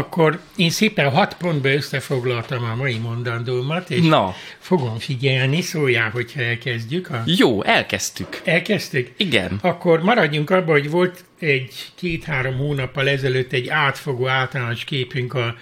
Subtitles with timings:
[0.00, 4.34] akkor én szépen hat pontba összefoglaltam a mai mondandómat, és Na.
[4.58, 7.10] fogom figyelni, szóljál, hogyha elkezdjük.
[7.10, 7.22] A...
[7.26, 8.40] Jó, elkezdtük.
[8.44, 9.10] Elkezdtük?
[9.16, 9.58] Igen.
[9.62, 15.54] Akkor maradjunk abban, hogy volt egy két-három hónappal ezelőtt egy átfogó általános képünk a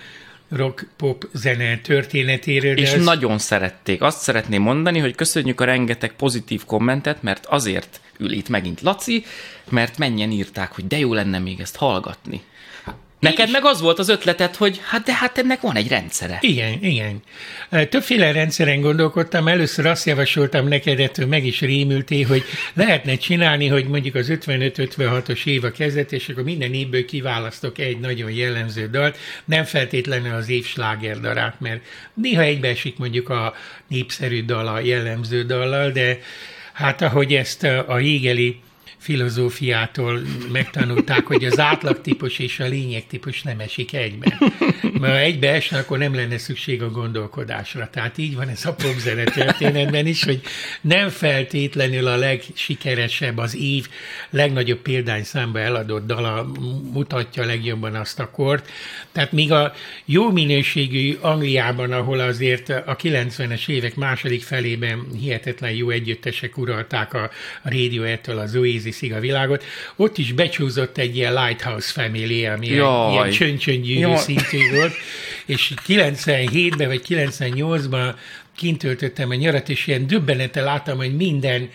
[0.51, 2.77] rock-pop zene történetéről.
[2.79, 4.03] És az- nagyon szerették.
[4.03, 9.25] Azt szeretném mondani, hogy köszönjük a rengeteg pozitív kommentet, mert azért ül itt megint Laci,
[9.71, 12.41] mert mennyien írták, hogy de jó lenne még ezt hallgatni.
[13.21, 16.39] Neked meg az volt az ötleted, hogy hát de hát ennek van egy rendszere.
[16.41, 17.23] Igen, igen.
[17.89, 19.49] Többféle rendszeren gondolkodtam.
[19.49, 22.43] Először azt javasoltam neked, ettől meg is rémültél, hogy
[22.75, 27.99] lehetne csinálni, hogy mondjuk az 55-56-os év a kezdet, és akkor minden évből kiválasztok egy
[27.99, 31.81] nagyon jellemző dalt, nem feltétlenül az év slágerdarát, mert
[32.15, 33.55] néha egybeesik mondjuk a
[33.89, 36.19] népszerű dal a jellemző dallal, de
[36.73, 38.61] hát ahogy ezt a Hegeli
[38.99, 40.21] filozófiától
[40.53, 44.39] megtanulták, hogy az átlagtípus és a lényegtípus nem esik egybe.
[44.83, 47.89] Mert ha egybe esne, akkor nem lenne szükség a gondolkodásra.
[47.93, 50.41] Tehát így van ez a popzene történetben is, hogy
[50.81, 53.89] nem feltétlenül a legsikeresebb, az év
[54.31, 56.51] legnagyobb példányszámba eladott dala
[56.93, 58.69] mutatja legjobban azt a kort.
[59.13, 59.73] Tehát míg a
[60.05, 67.31] jó minőségű Angliában, ahol azért a 90-es évek második felében hihetetlen jó együttesek uralták a
[67.63, 68.55] Radiohead-től az
[68.89, 69.65] Oasis-ig a világot,
[69.97, 73.13] ott is becsúzott egy ilyen Lighthouse Family, ami Jaj.
[73.13, 74.93] ilyen csöncsöngyűrű szintű volt,
[75.47, 78.15] és 97-ben vagy 98-ban
[78.57, 81.71] kint töltöttem a nyarat, és ilyen döbbenete láttam, hogy minden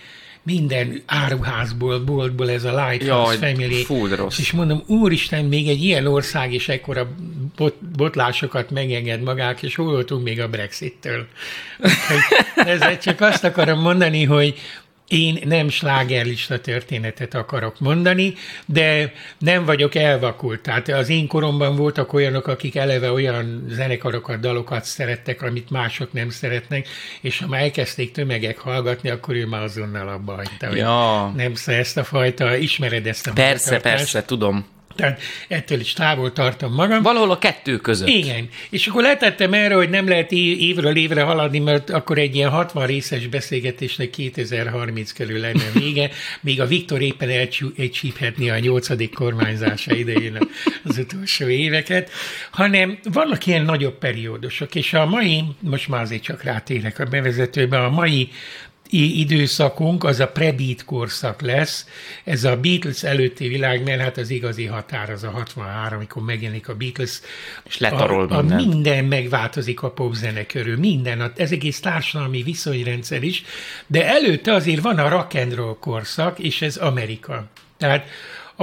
[0.45, 3.84] minden áruházból, boltból ez a Lighthouse Jaj, Family.
[3.84, 4.39] fú, rossz.
[4.39, 7.16] És mondom, úristen, még egy ilyen ország is ekkora
[7.56, 11.28] bot, botlásokat megenged magák, és hol voltunk még a Brexit-től.
[12.56, 14.59] Ezzel csak azt akarom mondani, hogy
[15.14, 18.34] én nem slágerlista történetet akarok mondani,
[18.66, 20.62] de nem vagyok elvakult.
[20.62, 26.29] Tehát az én koromban voltak olyanok, akik eleve olyan zenekarokat, dalokat szerettek, amit mások nem
[26.29, 26.88] szeretnek,
[27.22, 30.75] és ha már elkezdték tömegek hallgatni, akkor ő már azonnal abba hagyta.
[30.75, 31.31] Ja.
[31.35, 34.72] Nem ezt a fajta, ismered ezt a Persze, persze, tudom.
[34.95, 37.01] Tehát ettől is távol tartom magam.
[37.01, 38.07] Valahol a kettő között.
[38.07, 38.49] Igen.
[38.69, 42.49] És akkor letettem erre, hogy nem lehet év- évről évre haladni, mert akkor egy ilyen
[42.49, 46.09] 60 részes beszélgetésnek 2030 körül lenne vége,
[46.41, 50.37] még a Viktor éppen elcsíphetni a nyolcadik kormányzása idején
[50.83, 52.11] az utolsó éveket,
[52.51, 57.83] hanem vannak ilyen nagyobb periódusok, és a mai, most már azért csak rátérek a bevezetőbe,
[57.83, 58.29] a mai
[58.93, 61.87] időszakunk az a pre-beat korszak lesz,
[62.23, 66.69] ez a Beatles előtti világ, mert hát az igazi határ az a 63, amikor megjelenik
[66.69, 67.19] a Beatles.
[67.63, 68.65] És letarol a, a mindent.
[68.65, 73.43] minden megváltozik a popzene körül, minden, ez egész társadalmi viszonyrendszer is,
[73.87, 77.47] de előtte azért van a rock and roll korszak, és ez Amerika.
[77.77, 78.07] Tehát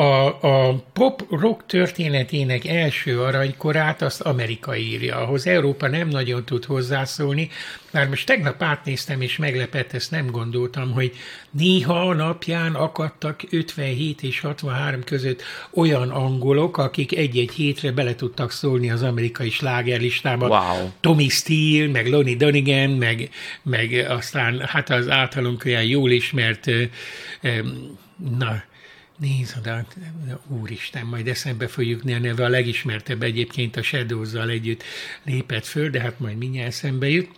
[0.00, 7.48] a, a pop-rock történetének első aranykorát azt Amerika írja, ahhoz Európa nem nagyon tud hozzászólni,
[7.92, 11.12] már most tegnap átnéztem, és meglepett, ezt nem gondoltam, hogy
[11.50, 15.42] néha a napján akadtak 57 és 63 között
[15.74, 20.48] olyan angolok, akik egy-egy hétre bele tudtak szólni az amerikai slágerlistába.
[20.48, 20.90] Wow.
[21.00, 23.30] Tommy Steele, meg Lonnie Donegan, meg,
[23.62, 26.70] meg aztán hát az általunk olyan jól ismert,
[28.38, 28.62] na,
[29.20, 29.84] Nézd oda,
[30.48, 34.82] úristen, majd eszembe fogjuk a neve, a legismertebb egyébként a Shadows-zal együtt
[35.22, 37.28] lépett föl, de hát majd mindjárt eszembe jut.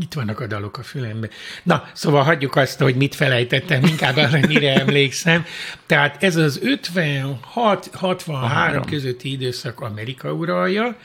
[0.00, 1.28] Itt vannak a dalok a fülembe.
[1.62, 5.44] Na, szóval hagyjuk azt, hogy mit felejtettem, inkább arra, mire emlékszem.
[5.86, 10.96] Tehát ez az 56-63 közötti időszak Amerika uralja,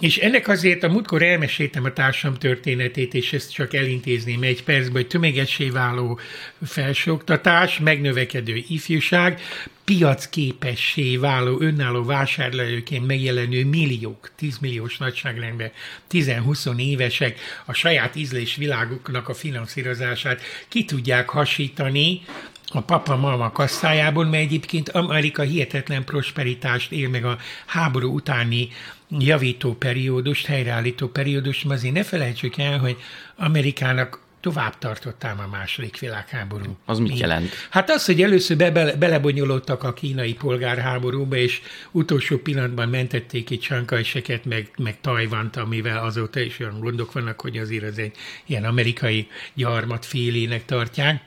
[0.00, 4.92] és ennek azért a múltkor elmeséltem a társam történetét, és ezt csak elintézném egy percben,
[4.92, 6.18] hogy tömegessé váló
[6.66, 9.40] felsőoktatás, megnövekedő ifjúság,
[9.84, 15.70] piacképessé váló, önálló vásárlóként megjelenő milliók, 10 milliós nagyságrendben,
[16.10, 22.20] 10-20 évesek a saját ízlés világuknak a finanszírozását ki tudják hasítani,
[22.68, 28.68] a papa-mama kasszájából, mert egyébként Amerika hihetetlen prosperitást él meg a háború utáni
[29.08, 32.96] javító periódust, helyreállító periódust, mert azért ne felejtsük el, hogy
[33.36, 36.76] Amerikának tovább tartott ám a második világháború.
[36.84, 37.50] Az mit jelent?
[37.70, 41.60] Hát az, hogy először be, bele, belebonyolódtak a kínai polgárháborúba, és
[41.90, 47.58] utolsó pillanatban mentették ki Csankajseket, meg, meg Tajvant, amivel azóta is olyan gondok vannak, hogy
[47.58, 48.16] azért az egy
[48.46, 51.22] ilyen amerikai gyarmat félének tartják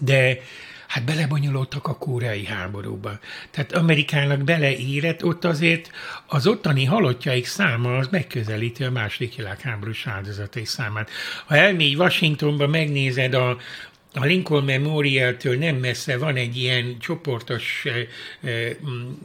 [0.00, 0.38] de
[0.92, 3.18] hát belebonyolódtak a koreai háborúba.
[3.50, 5.90] Tehát Amerikának beleérett, ott azért
[6.26, 11.10] az ottani halottjaik száma az megközelíti a második világháborús áldozatai számát.
[11.46, 13.56] Ha elmégy Washingtonba, megnézed a,
[14.14, 17.84] a Lincoln Memorial-től nem messze van egy ilyen csoportos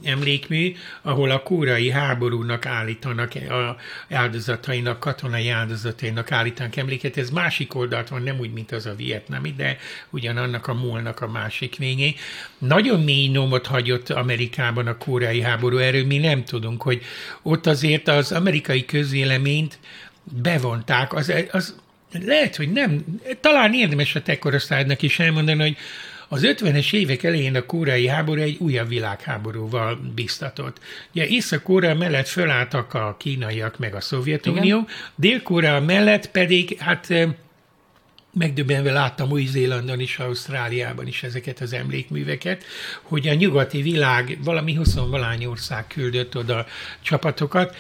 [0.04, 3.76] emlékmű, ahol a kórai háborúnak állítanak, a
[4.10, 7.18] áldozatainak, katonai áldozatainak állítanak emléket.
[7.18, 9.78] Ez másik oldalt van, nem úgy, mint az a vietnami, de
[10.10, 12.16] ugyanannak a múlnak a másik végé.
[12.58, 17.02] Nagyon mély nomot hagyott Amerikában a kórai háború, erről mi nem tudunk, hogy
[17.42, 19.80] ott azért az amerikai közvéleményt
[20.24, 21.76] bevonták, az, az
[22.12, 23.06] lehet, hogy nem,
[23.40, 25.78] talán érdemes a te korosztálynak is elmondani, hogy
[26.28, 30.78] az 50-es évek elején a kórai háború egy újabb világháborúval biztatott.
[31.12, 37.14] Ugye Észak-Korea mellett fölálltak a kínaiak meg a Szovjetunió, Dél-Korea mellett pedig hát
[38.34, 42.64] megdöbbenve láttam Új-Zélandon is, Ausztráliában is ezeket az emlékműveket,
[43.02, 44.96] hogy a nyugati világ valami 20
[45.46, 46.66] ország küldött oda
[47.02, 47.76] csapatokat,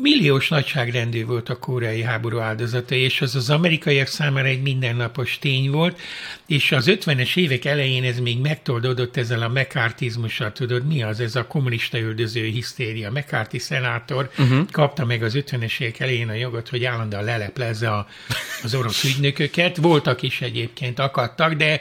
[0.00, 5.70] milliós nagyságrendű volt a koreai háború áldozata, és az az amerikaiak számára egy mindennapos tény
[5.70, 6.00] volt,
[6.46, 11.20] és az 50-es évek elején ez még megtoldódott ezzel a mekártizmussal, tudod, mi az?
[11.20, 13.10] Ez a kommunista üldöző hisztéria.
[13.10, 14.70] McCarthy szenátor uh-huh.
[14.70, 18.06] kapta meg az 50-es évek elején a jogot, hogy állandóan leleplezze a,
[18.62, 19.76] az orosz ügynököket.
[19.76, 21.80] Voltak is egyébként, akadtak, de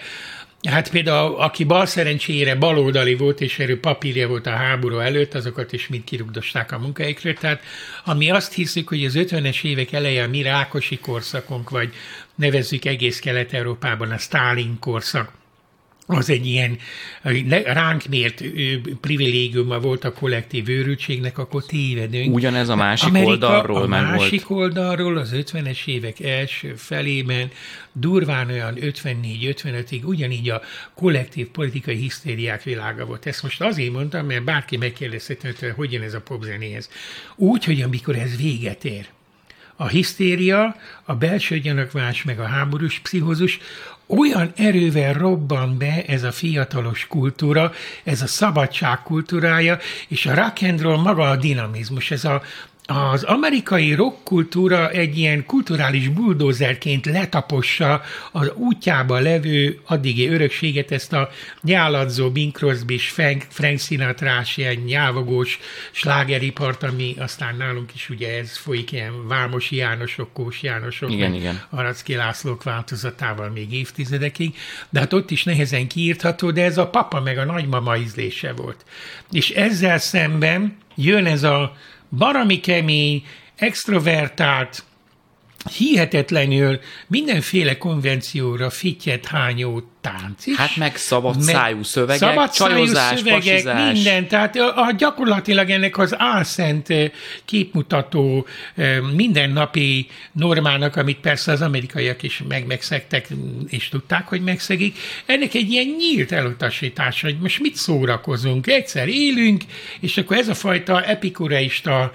[0.68, 5.74] Hát például, aki bal szerencsére baloldali volt, és erő papírja volt a háború előtt, azokat
[5.74, 7.34] is mind kirugdosták a munkáikről.
[7.34, 7.64] Tehát
[8.06, 11.94] ami azt hiszik, hogy az 50-es évek eleje a mi rákosi korszakunk, vagy
[12.36, 15.32] nevezzük egész Kelet-Európában a Stalin korszak,
[16.12, 16.78] az egy ilyen
[17.64, 18.44] ránk mért
[19.02, 22.36] privilégiuma volt a kollektív őrültségnek, akkor tévedünk.
[22.36, 24.62] Ugyanez a másik Amerika oldalról a másik volt.
[24.62, 27.52] oldalról az 50-es évek első felében
[27.92, 30.62] durván olyan 54-55-ig ugyanígy a
[30.96, 33.26] kollektív politikai hisztériák világa volt.
[33.26, 36.90] Ezt most azért mondtam, mert bárki megkérdezheti, hogy hogyan ez a popzenéhez.
[37.36, 39.06] Úgy, hogy amikor ez véget ér,
[39.82, 43.60] a hisztéria, a belső gyanakvás, meg a háborús pszichózus
[44.08, 47.72] olyan erővel robban be ez a fiatalos kultúra,
[48.04, 49.78] ez a szabadság kultúrája,
[50.08, 52.42] és a rock and roll maga a dinamizmus, ez a
[52.92, 58.02] az amerikai rockkultúra egy ilyen kulturális buldózerként letapossa
[58.32, 61.30] az útjába levő addigi örökséget, ezt a
[61.62, 65.60] nyáladzó Bing Crosby és Frank, Frank sinatra ilyen nyávogós
[65.92, 71.62] slágeripart, ami aztán nálunk is ugye ez folyik ilyen Vámos Jánosok, Kós Jánosok, igen, igen.
[71.70, 74.56] Aracki Lászlók változatával még évtizedekig,
[74.90, 78.86] de hát ott is nehezen kiírtható, de ez a papa meg a nagymama ízlése volt.
[79.32, 81.76] És ezzel szemben jön ez a
[82.10, 83.24] barami kemény,
[83.56, 84.84] extrovertált,
[85.78, 90.56] hihetetlenül mindenféle konvencióra fityet hányó tánc is.
[90.56, 93.94] Hát meg szabad meg szájú szövegek, szabad csajozás, szövegek, pasizás.
[93.94, 94.28] minden.
[94.28, 96.88] Tehát a, a, gyakorlatilag ennek az álszent
[97.46, 98.48] képmutató
[99.16, 103.28] mindennapi normának, amit persze az amerikaiak is meg megszegtek,
[103.68, 109.64] és tudták, hogy megszegik, ennek egy ilyen nyílt elutasítása, hogy most mit szórakozunk, egyszer élünk,
[110.00, 112.12] és akkor ez a fajta epikureista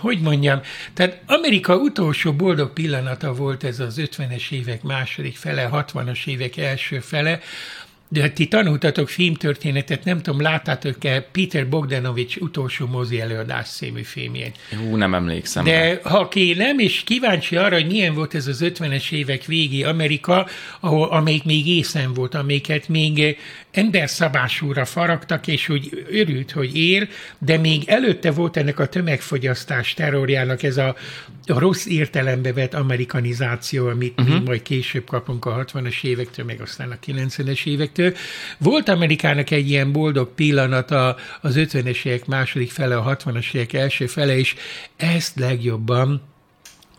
[0.00, 0.60] hogy mondjam,
[0.94, 7.00] tehát Amerika utolsó boldog pillanata volt ez az 50-es évek második fele, 60-as évek első
[7.00, 7.40] fele,
[8.08, 14.58] de ti tanultatok filmtörténetet, nem tudom, láttátok-e Peter Bogdanovich utolsó mozi előadás című filmjét?
[14.70, 15.64] Hú, nem emlékszem.
[15.64, 16.10] De rá.
[16.10, 20.46] ha ki nem, és kíváncsi arra, hogy milyen volt ez az 50-es évek végi Amerika,
[20.80, 23.36] ahol, amelyik még észen volt, amelyiket még
[23.74, 30.62] emberszabásúra faragtak, és úgy örült, hogy ér, de még előtte volt ennek a tömegfogyasztás terrorjának
[30.62, 30.96] ez a,
[31.46, 34.34] a rossz értelembe vett amerikanizáció, amit uh-huh.
[34.34, 34.44] mi mhm.
[34.44, 38.14] majd később kapunk a 60-as évektől, meg aztán a 90-es évektől.
[38.58, 44.06] Volt Amerikának egy ilyen boldog pillanata az 50-es évek második fele, a 60-as évek első
[44.06, 44.54] fele, és
[44.96, 46.22] ezt legjobban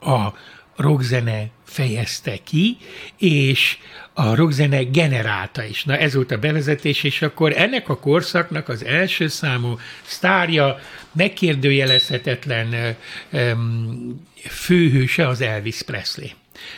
[0.02, 0.34] a
[0.76, 2.78] rockzene fejezte ki,
[3.18, 3.78] és
[4.14, 5.84] a rockzene generálta is.
[5.84, 10.80] Na ez volt a bevezetés, és akkor ennek a korszaknak az első számú sztárja,
[11.12, 12.96] megkérdőjelezhetetlen
[14.50, 16.28] főhőse az Elvis Presley.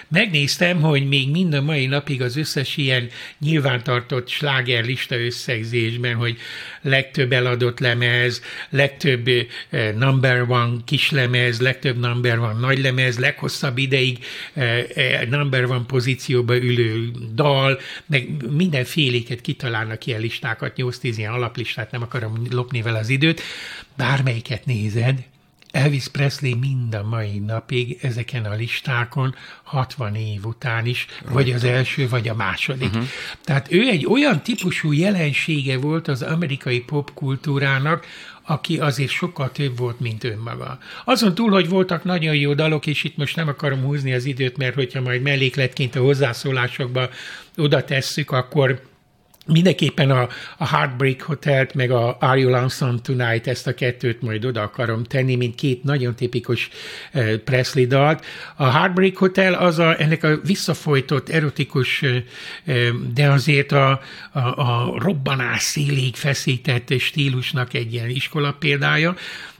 [0.08, 6.38] Megnéztem, hogy még mind a mai napig az összes ilyen nyilvántartott slágerlista összegzésben, hogy
[6.82, 9.30] legtöbb eladott lemez, legtöbb
[9.96, 14.26] number one kislemez, legtöbb number one nagy lemez, leghosszabb ideig
[15.30, 22.42] number one pozícióba ülő dal, meg mindenféléket kitalálnak ilyen listákat, 8-10 ilyen alaplistát, nem akarom
[22.50, 23.42] lopni vele az időt,
[23.96, 25.20] bármelyiket nézed,
[25.78, 31.64] Elvis Presley mind a mai napig ezeken a listákon 60 év után is, vagy az
[31.64, 32.90] első, vagy a második.
[32.90, 33.06] Uh-huh.
[33.44, 38.06] Tehát ő egy olyan típusú jelensége volt az amerikai popkultúrának,
[38.44, 40.80] aki azért sokkal több volt, mint önmaga.
[41.06, 44.58] Azon túl, hogy voltak nagyon jó dalok, és itt most nem akarom húzni az időt,
[44.58, 47.10] mert hogyha majd mellékletként a hozzászólásokba
[47.58, 48.82] oda tesszük, akkor
[49.48, 50.28] Mindenképpen a,
[50.58, 55.04] a Heartbreak Hotelt, meg a Are You Lonesome Tonight, ezt a kettőt majd oda akarom
[55.04, 56.70] tenni, mint két nagyon tipikus
[57.14, 58.26] uh, Presley dalt.
[58.56, 64.02] A Heartbreak Hotel az a, ennek a visszafolytott, erotikus, uh, de azért a,
[64.32, 69.16] a, a robbanás szélig feszített stílusnak egy ilyen iskola példája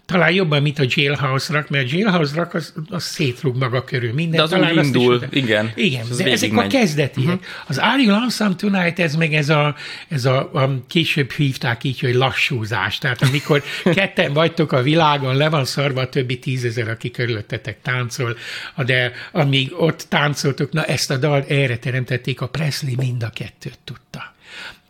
[0.08, 4.14] talán jobban, mint a Jailhouse rak, mert a Jailhouse rak az, az szétrúg maga körül.
[4.14, 5.72] Minden, de az talán úgy indul, is, igen.
[5.76, 6.66] Igen, de ezek megy.
[6.66, 7.28] a kezdetiek.
[7.28, 7.42] Uh-huh.
[7.68, 9.76] Az Are You Lonesome Tonight, ez meg ez a,
[10.08, 12.98] ez a, a, később hívták így, hogy lassúzás.
[12.98, 13.64] Tehát amikor
[13.96, 18.38] ketten vagytok a világon, le van szarva a többi tízezer, aki körülöttetek táncol,
[18.86, 23.80] de amíg ott táncoltok, na ezt a dal erre teremtették, a Presley mind a kettőt
[23.84, 24.36] tudta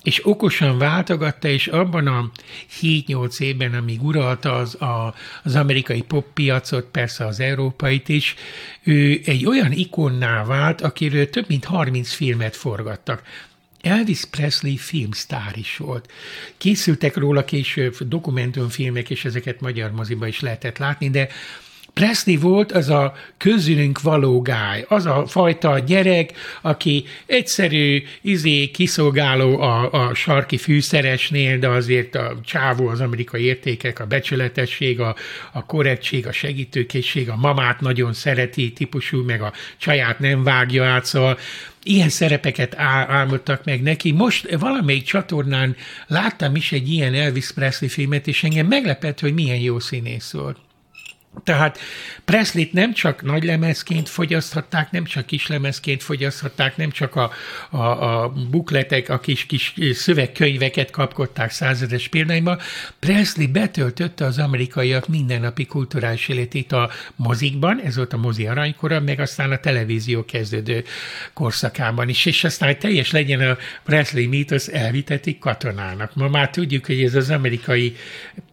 [0.07, 2.31] és okosan váltogatta, és abban a
[2.81, 8.35] 7-8 évben, amíg uralta az, a, az amerikai poppiacot, persze az európait is,
[8.83, 13.21] ő egy olyan ikonná vált, akiről több mint 30 filmet forgattak.
[13.81, 16.11] Elvis Presley filmsztár is volt.
[16.57, 21.27] Készültek róla később dokumentumfilmek, és ezeket magyar moziba is lehetett látni, de
[21.97, 29.59] Presley volt az a közülünk való gáj, az a fajta gyerek, aki egyszerű, izé, kiszolgáló
[29.59, 35.15] a, a sarki fűszeresnél, de azért a csávó, az amerikai értékek, a becsületesség, a,
[35.51, 41.05] a korrektség, a segítőkészség, a mamát nagyon szereti típusú, meg a csaját nem vágja át,
[41.05, 41.37] szóval
[41.83, 42.75] ilyen szerepeket
[43.07, 44.11] álmodtak meg neki.
[44.11, 45.75] Most valamelyik csatornán
[46.07, 50.57] láttam is egy ilyen Elvis Presley filmet, és engem meglepett, hogy milyen jó színész volt.
[51.43, 51.79] Tehát
[52.25, 57.31] Presley-t nem csak nagy lemezként fogyaszthatták, nem csak kis lemezként fogyaszthatták, nem csak a,
[57.69, 62.59] a, a bukletek, a kis, kis szövegkönyveket kapkodták százedes példányba.
[62.99, 69.19] Presley betöltötte az amerikaiak mindennapi kulturális életét a mozikban, ez volt a mozi aranykora, meg
[69.19, 70.83] aztán a televízió kezdődő
[71.33, 76.15] korszakában is, és aztán, hogy teljes legyen a Presley mítosz, elvitetik katonának.
[76.15, 77.95] Ma már tudjuk, hogy ez az amerikai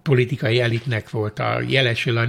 [0.02, 2.24] politikai elitnek volt a jelesül, a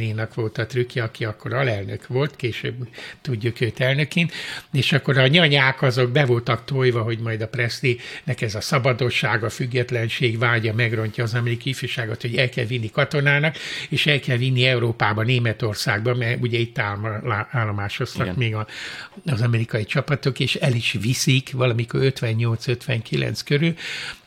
[0.00, 2.74] Nixonénak volt a trükkje, aki akkor alelnök volt, később
[3.20, 4.32] tudjuk őt elnöként,
[4.72, 9.44] és akkor a nyanyák azok be voltak tojva, hogy majd a Presley-nek ez a szabadosság,
[9.44, 13.56] a függetlenség vágya megrontja az amerikai ifjúságot, hogy el kell vinni katonának,
[13.88, 16.78] és el kell vinni Európába, Németországba, mert ugye itt
[17.50, 18.34] állomásoztak Igen.
[18.38, 18.66] még a,
[19.26, 23.74] az amerikai csapatok, és el is viszik valamikor 58-59 körül,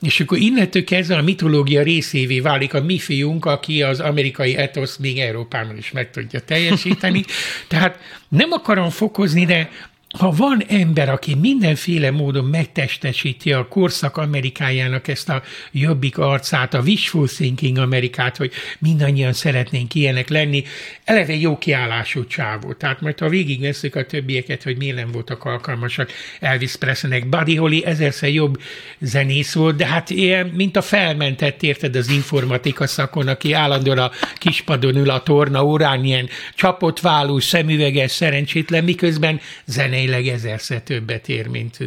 [0.01, 4.97] és akkor innentől kezdve a mitológia részévé válik a mi fiunk, aki az amerikai etosz
[4.97, 5.19] még
[5.53, 7.25] Európában is meg tudja teljesíteni.
[7.67, 9.69] Tehát nem akarom fokozni, de
[10.17, 16.81] ha van ember, aki mindenféle módon megtestesíti a korszak Amerikájának ezt a jobbik arcát, a
[16.81, 20.63] wishful thinking Amerikát, hogy mindannyian szeretnénk ilyenek lenni,
[21.03, 22.73] eleve jó kiállású csávó.
[22.73, 27.29] Tehát majd ha végigveszük a többieket, hogy miért nem voltak alkalmasak Elvis Presleynek.
[27.29, 28.61] Buddy Holly ezerszer jobb
[28.99, 34.11] zenész volt, de hát ilyen, mint a felmentett, érted, az informatika szakon, aki állandóan a
[34.37, 41.29] kispadon ül a torna órán, ilyen csapott válú, szemüveges, szerencsétlen, miközben zene zeneileg ezerszer többet
[41.29, 41.77] ér, mint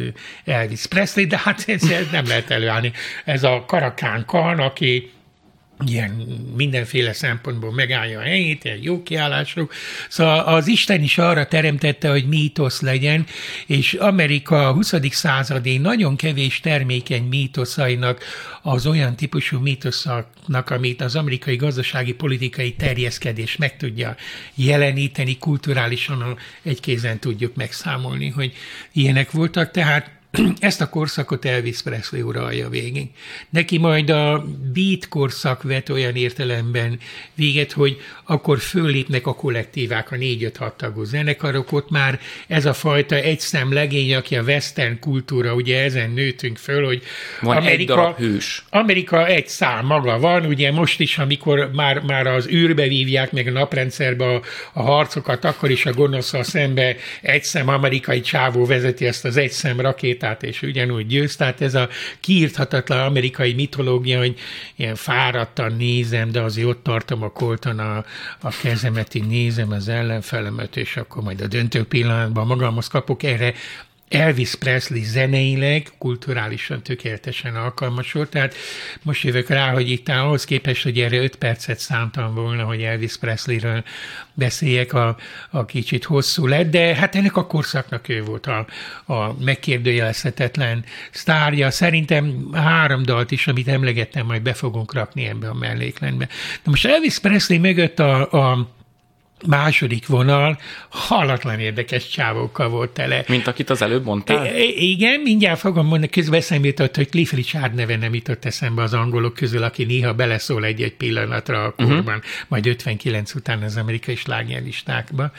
[0.45, 2.91] Elvis Presley, de hát ez, ez nem lehet előállni.
[3.25, 4.25] Ez a Karakán
[4.59, 5.11] aki
[5.85, 6.11] ilyen
[6.55, 9.67] mindenféle szempontból megállja a helyét, egy jó kiállású.
[10.09, 13.25] Szóval az Isten is arra teremtette, hogy mítosz legyen,
[13.65, 14.93] és Amerika a 20.
[15.09, 18.23] századi nagyon kevés termékeny mítoszainak
[18.61, 24.15] az olyan típusú mítoszaknak, amit az amerikai gazdasági politikai terjeszkedés meg tudja
[24.55, 28.53] jeleníteni, kulturálisan egy kézen tudjuk megszámolni, hogy
[28.91, 29.71] ilyenek voltak.
[29.71, 30.16] Tehát
[30.59, 33.07] ezt a korszakot Elvis Presley uralja végig.
[33.49, 36.99] Neki majd a beat korszak vet olyan értelemben
[37.35, 43.15] véget, hogy akkor föllépnek a kollektívák, a négy-öt-hat tagú zenekarok, ott már ez a fajta
[43.15, 47.01] egyszem legény, aki a western kultúra, ugye ezen nőtünk föl, hogy
[47.41, 48.65] van Amerika, egy hős.
[48.69, 53.47] Amerika egy szám maga van, ugye most is, amikor már, már az űrbe vívják meg
[53.47, 54.41] a naprendszerbe a,
[54.73, 60.26] a harcokat, akkor is a gonoszal szembe egyszem amerikai csávó vezeti ezt az egyszem rakétát,
[60.27, 61.35] rakétát, és ugyanúgy győz.
[61.35, 64.39] Tehát ez a kiírthatatlan amerikai mitológia, hogy
[64.75, 68.05] ilyen fáradtan nézem, de azért ott tartom a kolton a,
[68.41, 73.53] a kezemet, így nézem az ellenfelemet, és akkor majd a döntő pillanatban magamhoz kapok erre
[74.09, 78.55] Elvis Presley zeneileg, kulturálisan tökéletesen alkalmas volt, tehát
[79.01, 83.17] most jövök rá, hogy itt ahhoz képest, hogy erre öt percet szántam volna, hogy Elvis
[83.17, 83.83] Presleyről
[84.33, 85.17] beszéljek, a,
[85.49, 88.67] a kicsit hosszú lett, de hát ennek a korszaknak ő volt a,
[89.13, 91.71] a megkérdőjelezhetetlen sztárja.
[91.71, 96.25] Szerintem három dalt is, amit emlegettem, majd be fogunk rakni ebbe a mellékletbe.
[96.63, 98.75] De most Elvis Presley mögött a, a
[99.45, 103.23] második vonal halatlan érdekes csávókkal volt tele.
[103.27, 104.45] Mint akit az előbb mondtál?
[104.45, 108.81] I- igen, mindjárt fogom mondani, közben eszembe jutott, hogy Cliff Richard neve nem jutott eszembe
[108.81, 112.23] az angolok közül, aki néha beleszól egy-egy pillanatra a korban, uh-huh.
[112.47, 115.31] majd 59 után az amerikai slágerlistákba.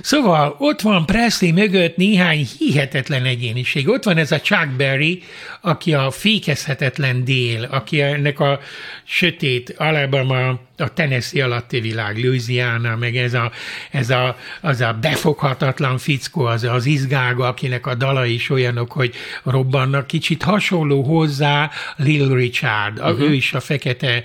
[0.00, 3.88] Szóval ott van Presley mögött néhány hihetetlen egyéniség.
[3.88, 5.22] Ott van ez a Chuck Berry,
[5.60, 8.60] aki a fékezhetetlen dél, aki ennek a
[9.04, 13.52] sötét Alabama a Tennessee alatti világ, Louisiana, meg ez a,
[13.90, 19.14] ez a, az a befoghatatlan fickó, az, az izgága, akinek a dala is olyanok, hogy
[19.42, 23.20] robbannak, kicsit hasonló hozzá Lil Richard, uh-huh.
[23.20, 24.22] ő is a fekete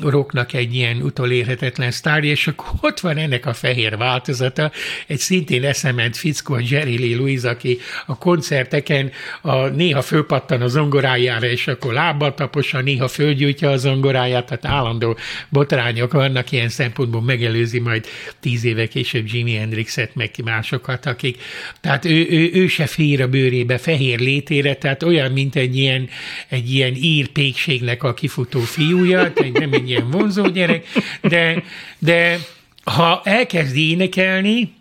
[0.00, 4.70] rocknak egy ilyen utolérhetetlen sztárja, és akkor ott van ennek a fehér változata,
[5.06, 10.66] egy szintén eszement fickó, a Jerry Lee Lewis, aki a koncerteken a, néha fölpattan a
[10.66, 15.16] zongorájára, és akkor lábbal taposa, néha fölgyújtja a zongoráját, tehát állandó
[15.48, 18.06] botrány lányok vannak ilyen szempontból megelőzi majd
[18.40, 21.42] tíz éve később Jimi Hendrixet, meg másokat, akik,
[21.80, 26.08] tehát ő, ő, ő se fér a bőrébe fehér létére, tehát olyan, mint egy ilyen,
[26.48, 30.86] egy ilyen ír pékségnek a kifutó fiúja, tehát nem egy ilyen vonzó gyerek,
[31.22, 31.62] de,
[31.98, 32.38] de
[32.84, 34.72] ha elkezd énekelni,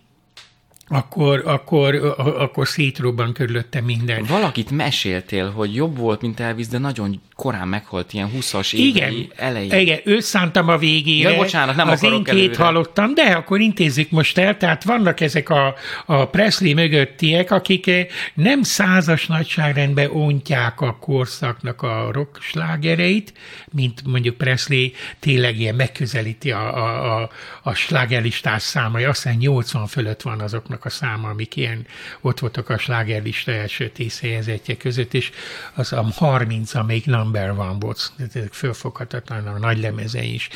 [0.91, 4.25] akkor, akkor, akkor szétrobban körülötte minden.
[4.27, 9.79] Valakit meséltél, hogy jobb volt, mint Elvis, de nagyon korán meghalt, ilyen 20-as évei elején.
[9.79, 11.29] Igen, őt szántam a végére.
[11.29, 12.63] Ja, bocsánat, nem Az én két előre.
[12.63, 14.57] hallottam, de akkor intézzük most el.
[14.57, 21.81] Tehát vannak ezek a, a Presley mögöttiek, akik eh, nem százas nagyságrendben ontják a korszaknak
[21.81, 23.33] a rock slágereit,
[23.71, 24.88] mint mondjuk Presley
[25.19, 27.29] tényleg ilyen megközelíti a, a, a,
[27.63, 29.03] a slágerlistás számai.
[29.03, 31.85] Aztán 80 fölött van azoknak a száma, amik ilyen
[32.21, 35.31] ott voltak a slágerlista első tíz helyezetje között, és
[35.73, 40.50] az a 30, amelyik number van, bocs, ezek fölfoghatatlan a nagy lemeze is.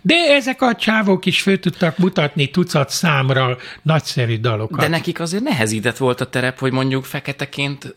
[0.00, 4.80] De ezek a csávok is föl tudtak mutatni tucat számra nagyszerű dalokat.
[4.80, 7.94] De nekik azért nehezített volt a terep, hogy mondjuk feketeként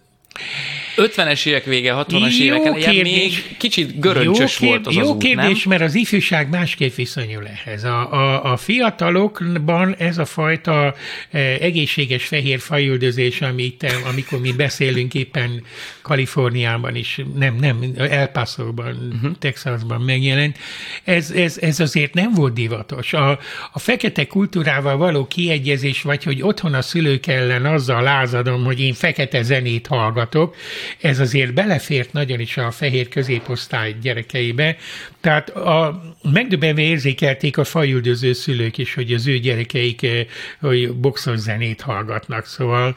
[0.96, 5.24] 50-es évek vége, 60-as évek eleje még kicsit göröncsös jó volt az Jó az út,
[5.24, 5.78] kérdés, nem?
[5.78, 7.84] mert az ifjúság másképp viszonyul ehhez.
[7.84, 10.96] A, a, a fiatalokban ez a fajta
[11.32, 15.64] e, egészséges fehér fajüldözés, amit, amikor mi beszélünk éppen
[16.02, 19.38] Kaliforniában is, nem, nem, El Paso-ban, uh-huh.
[19.40, 20.58] Texasban megjelent,
[21.04, 23.14] ez, ez, ez azért nem volt divatos.
[23.14, 23.40] A,
[23.72, 28.94] a fekete kultúrával való kiegyezés, vagy hogy otthon a szülők ellen azzal lázadom, hogy én
[28.94, 29.88] fekete zenét
[30.24, 30.56] hallgatok,
[31.02, 34.76] ez azért belefért nagyon is a fehér középosztály gyerekeibe,
[35.22, 40.26] tehát a, megdöbbenve érzékelték a fajüldöző szülők is, hogy az ő gyerekeik eh,
[40.60, 42.96] hogy boxos zenét hallgatnak, szóval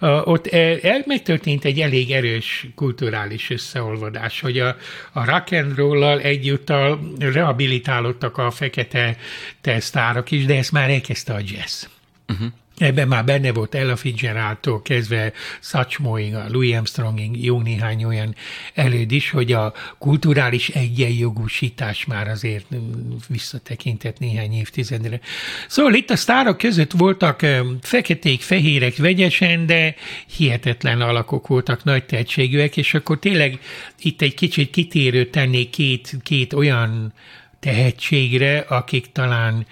[0.00, 4.76] ott eh, el, megtörtént egy elég erős kulturális összeolvadás, hogy a,
[5.12, 9.16] a rock and roll-lal egyúttal rehabilitálódtak a fekete
[9.60, 11.84] tesztárok is, de ezt már elkezdte a jazz.
[12.28, 12.48] Uh-huh.
[12.78, 18.34] Ebben már benne volt Ella Fitzgeraldtól kezdve Satchmoing, a Louis Armstronging, jó néhány olyan
[18.74, 22.66] előd is, hogy a kulturális egyenjogúsítás már azért
[23.28, 25.20] visszatekintett néhány évtizedre.
[25.68, 27.46] Szóval itt a sztárok között voltak
[27.80, 29.94] feketék, fehérek vegyesen, de
[30.36, 33.58] hihetetlen alakok voltak, nagy tehetségűek, és akkor tényleg
[34.00, 37.12] itt egy kicsit kitérő tennék két, két olyan
[37.60, 39.66] tehetségre, akik talán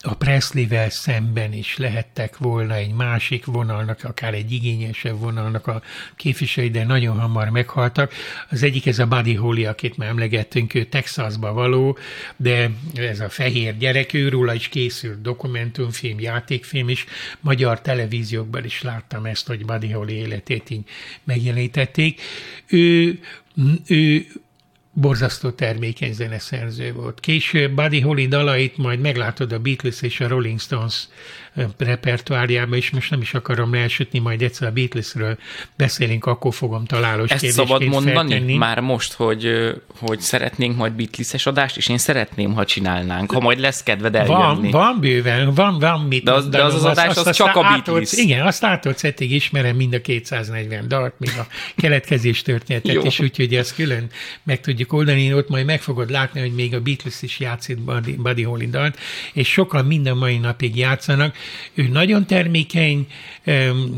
[0.00, 5.82] a Presley-vel szemben is lehettek volna egy másik vonalnak, akár egy igényesebb vonalnak a
[6.16, 8.12] képviselői, de nagyon hamar meghaltak.
[8.50, 11.98] Az egyik ez a Buddy Holly, akit már emlegettünk, ő Texasba való,
[12.36, 17.04] de ez a fehér gyerek, őróla is készült dokumentumfilm, játékfilm is,
[17.40, 20.84] magyar televíziókban is láttam ezt, hogy Buddy Holly életét így
[21.24, 22.20] megjelenítették.
[22.66, 23.18] Ő,
[23.86, 24.26] ő
[25.00, 27.20] borzasztó termékeny zeneszerző volt.
[27.20, 31.08] Később Buddy Holly dalait majd meglátod a Beatles és a Rolling Stones
[31.78, 35.38] repertoárjába, és most nem is akarom elsütni, majd egyszer a Beatlesről
[35.76, 38.54] beszélünk, akkor fogom találós Ezt szabad mondani feltenni.
[38.54, 43.58] már most, hogy, hogy szeretnénk majd Beatles-es adást, és én szeretném, ha csinálnánk, ha majd
[43.58, 44.70] lesz kedved eljönni.
[44.70, 47.56] Van, van bőven, van, van mit De az, de az, az adás az, az, csak
[47.56, 48.12] a Beatles.
[48.12, 53.54] igen, azt ától szettig ismerem mind a 240 dalt, még a keletkezés történetet is, úgyhogy
[53.54, 54.06] ezt külön
[54.42, 58.12] meg tudjuk oldani, ott majd meg fogod látni, hogy még a Beatles is játszik Buddy,
[58.12, 58.98] Buddy Holly dalt,
[59.32, 61.36] és sokan minden mai napig játszanak,
[61.74, 63.06] ő nagyon termékeny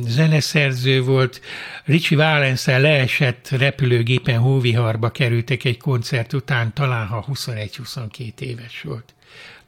[0.07, 1.41] zeneszerző volt,
[1.85, 9.15] Ricsi valens leesett repülőgépen hóviharba kerültek egy koncert után, talán ha 21-22 éves volt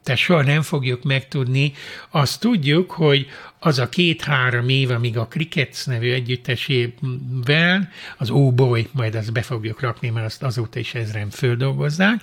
[0.03, 1.73] tehát soha nem fogjuk megtudni.
[2.11, 3.27] Azt tudjuk, hogy
[3.59, 9.43] az a két-három év, amíg a Crickets nevű együttesével, az Oh Boy, majd azt be
[9.43, 12.23] fogjuk rakni, mert azt azóta is ezren földolgozzák,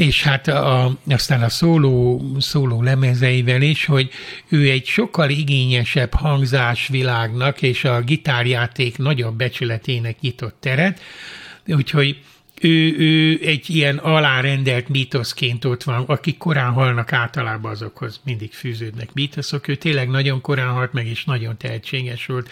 [0.00, 4.10] és hát a, aztán a szóló, szóló lemezeivel is, hogy
[4.48, 11.00] ő egy sokkal igényesebb hangzásvilágnak és a gitárjáték nagyobb becsületének nyitott teret,
[11.66, 12.18] úgyhogy
[12.60, 19.12] ő, ő egy ilyen alárendelt mítoszként ott van, akik korán halnak általában azokhoz mindig fűződnek
[19.12, 22.50] mítoszok, ő tényleg nagyon korán halt meg, és nagyon tehetséges volt.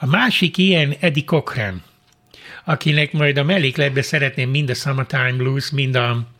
[0.00, 1.82] A másik ilyen Eddie Cochran,
[2.64, 6.32] akinek majd a mellékletbe szeretném mind a Summertime Blues, mind a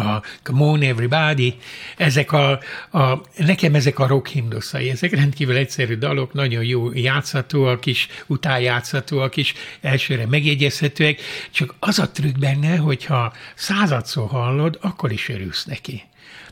[0.00, 1.56] a Come on Everybody,
[1.96, 7.86] ezek a, a, nekem ezek a rock himnuszai, ezek rendkívül egyszerű dalok, nagyon jó játszhatóak
[7.86, 15.28] is, utájátszhatóak is, elsőre megjegyezhetőek, csak az a trükk benne, hogyha századszor hallod, akkor is
[15.28, 16.02] örülsz neki.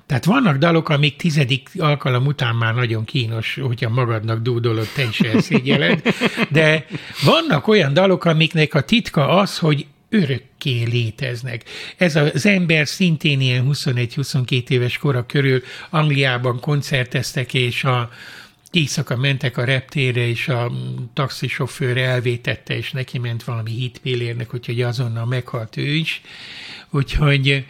[0.07, 5.21] Tehát vannak dalok, amik tizedik alkalom után már nagyon kínos, hogyha magadnak dúdolod, te is
[6.51, 6.87] de
[7.25, 11.65] vannak olyan dalok, amiknek a titka az, hogy örökké léteznek.
[11.97, 18.11] Ez az ember szintén ilyen 21-22 éves kora körül Angliában koncerteztek, és a
[18.71, 20.73] éjszaka mentek a reptére, és a
[21.15, 26.23] taxisofőr elvétette, és neki ment valami hitpélérnek, úgyhogy azonnal meghalt ő is.
[26.91, 27.67] Úgyhogy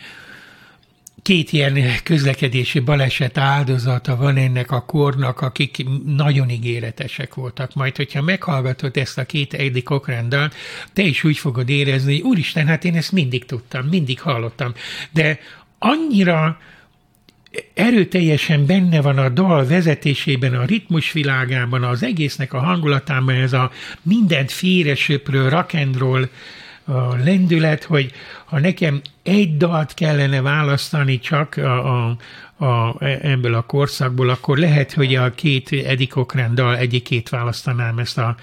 [1.25, 7.75] két ilyen közlekedési baleset áldozata van ennek a kornak, akik nagyon ígéretesek voltak.
[7.75, 10.29] Majd, hogyha meghallgatod ezt a két Eddie Cochran
[10.93, 14.73] te is úgy fogod érezni, hogy úristen, hát én ezt mindig tudtam, mindig hallottam.
[15.11, 15.39] De
[15.79, 16.59] annyira
[17.75, 23.71] erőteljesen benne van a dal vezetésében, a ritmus világában, az egésznek a hangulatában ez a
[24.03, 26.29] mindent félresöprő rock and roll
[26.85, 28.13] a lendület, hogy
[28.45, 32.17] ha nekem egy dalt kellene választani csak a, a,
[32.65, 38.19] a, ebből a korszakból, akkor lehet, hogy a két Eddie Cochran dal egyikét választanám ezt
[38.19, 38.37] a,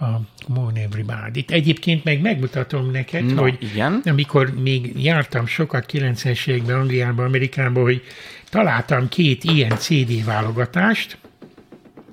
[0.00, 0.06] a
[0.48, 1.50] Moon Everybody-t.
[1.50, 4.02] Egyébként meg megmutatom neked, no, hogy igen.
[4.04, 8.02] amikor még jártam sokat 90-es években Angliában, Amerikában, hogy
[8.50, 11.18] találtam két ilyen CD válogatást,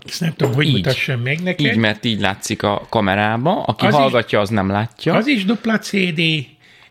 [0.09, 1.65] ezt nem tudom, hogy így, mutassam meg neked.
[1.65, 3.63] Így, mert így látszik a kamerába.
[3.63, 5.13] Aki az hallgatja, is, az nem látja.
[5.13, 6.21] Az is dupla CD,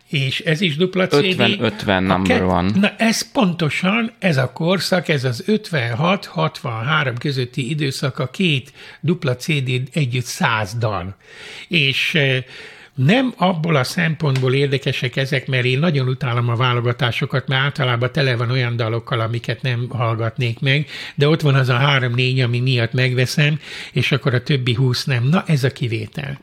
[0.07, 1.35] és ez is dupla CD.
[1.37, 2.73] 50-50 number van.
[2.79, 9.81] Na ez pontosan, ez a korszak, ez az 56-63 közötti időszak, a két dupla CD
[9.93, 11.15] együtt száz dal.
[11.67, 12.43] És eh,
[12.97, 18.35] nem abból a szempontból érdekesek ezek, mert én nagyon utálom a válogatásokat, mert általában tele
[18.35, 22.93] van olyan dalokkal, amiket nem hallgatnék meg, de ott van az a három-négy, ami miatt
[22.93, 23.59] megveszem,
[23.91, 25.23] és akkor a többi húsz nem.
[25.23, 26.39] Na, ez a kivétel.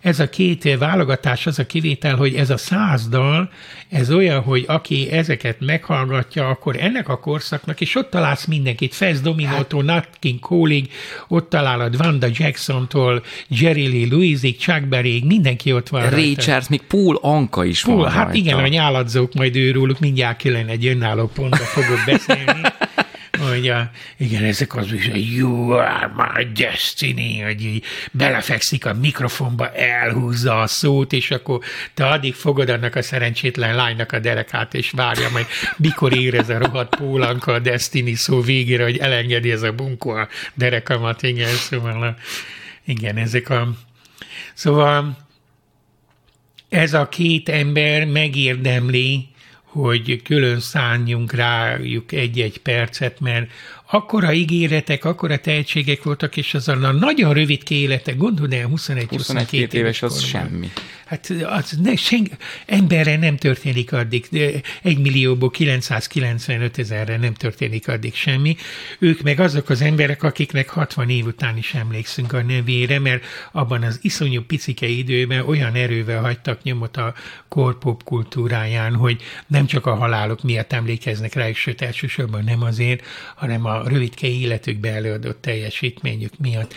[0.00, 3.50] Ez a két válogatás az a kivétel, hogy ez a száz dal,
[3.88, 9.20] ez olyan, hogy aki ezeket meghallgatja, akkor ennek a korszaknak, és ott találsz mindenkit, Fez
[9.20, 10.90] Dominótól, Nat King Cole-ig,
[11.28, 15.97] ott találod Vanda Jackson-tól, Jerry Lee Louisig, Chuck Berry-ig, mindenki ott van.
[16.10, 18.38] Ray Charles, még Paul Anka is Paul, van Hát rajta.
[18.38, 22.60] igen, a nyáladzók majd őróluk mindjárt külön egy önálló pontba fogok beszélni.
[23.38, 29.72] hogy a, igen, ezek az hogy you are my destiny, hogy így belefekszik a mikrofonba,
[29.72, 31.60] elhúzza a szót, és akkor
[31.94, 36.48] te addig fogod annak a szerencsétlen lánynak a derekát, és várja majd, mikor ér ez
[36.48, 41.54] a rohadt pólanka a destiny szó végére, hogy elengedi ez a bunkó a derekamat, igen,
[41.54, 42.16] szóval
[42.84, 43.68] igen, ezek a...
[44.54, 45.26] Szóval
[46.68, 49.28] ez a két ember megérdemli,
[49.62, 53.50] hogy külön szálljunk rájuk egy-egy percet, mert
[53.90, 59.74] akkora ígéretek, akkora tehetségek voltak, és azon a nagyon rövid élete, gondolod el, 21-22 éves,
[59.74, 60.70] éves az semmi.
[61.08, 62.30] Hát az ne, sen,
[62.66, 64.26] emberre nem történik addig,
[64.82, 68.56] egy millióból 995 ezerre nem történik addig semmi.
[68.98, 73.82] Ők meg azok az emberek, akiknek 60 év után is emlékszünk a nevére, mert abban
[73.82, 77.14] az iszonyú picike időben olyan erővel hagytak nyomot a
[77.48, 83.64] korpop kultúráján, hogy nem csak a halálok miatt emlékeznek rá, sőt elsősorban nem azért, hanem
[83.64, 86.74] a rövidke életükbe előadott teljesítményük miatt.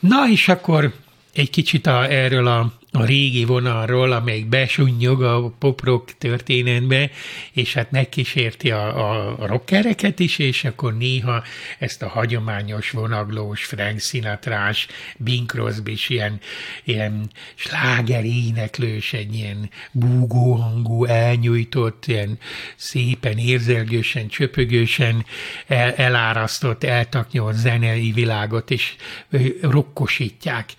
[0.00, 0.94] Na és akkor
[1.32, 7.10] egy kicsit a, erről a a régi vonalról, amelyik besunnyog a poprock történetbe,
[7.52, 11.42] és hát megkísérti a, a, rockereket is, és akkor néha
[11.78, 16.40] ezt a hagyományos vonaglós, Frank Sinatra-s, Bing crosby ilyen,
[16.84, 22.38] ilyen sláger éneklős, egy ilyen búgó hangú, elnyújtott, ilyen
[22.76, 25.24] szépen érzelgősen, csöpögősen
[25.66, 28.96] el, elárasztott, eltaknyolt zenei világot, is
[29.60, 30.74] rokkosítják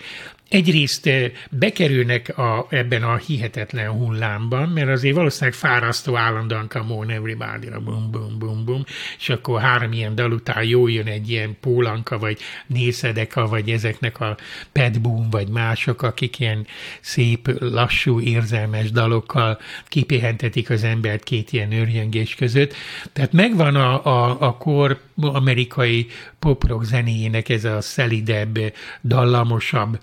[0.50, 1.10] egyrészt
[1.52, 8.12] bekerülnek a, ebben a hihetetlen hullámban, mert azért valószínűleg fárasztó állandóan come on everybody, bum,
[8.12, 8.84] bum, bum, bum,
[9.18, 14.20] és akkor három ilyen dal után jó jön egy ilyen pólanka, vagy nészedeka, vagy ezeknek
[14.20, 14.38] a
[14.72, 16.68] Pet Boom, vagy mások, akik ilyen
[17.02, 22.74] szép, lassú, érzelmes dalokkal kipihentetik az embert két ilyen őrjöngés között.
[23.14, 26.08] Tehát megvan a, a, a kor amerikai
[26.40, 28.60] pop-rock zenéjének ez a szelidebb,
[29.04, 30.00] dallamosabb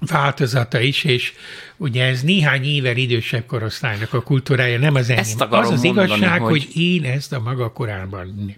[0.00, 1.32] változata is, és
[1.76, 5.22] ugye ez néhány éve idősebb korosztálynak a kultúrája, nem az enyém.
[5.22, 6.50] Ezt az az mondani, igazság, hogy...
[6.64, 8.56] hogy én ezt a maga korában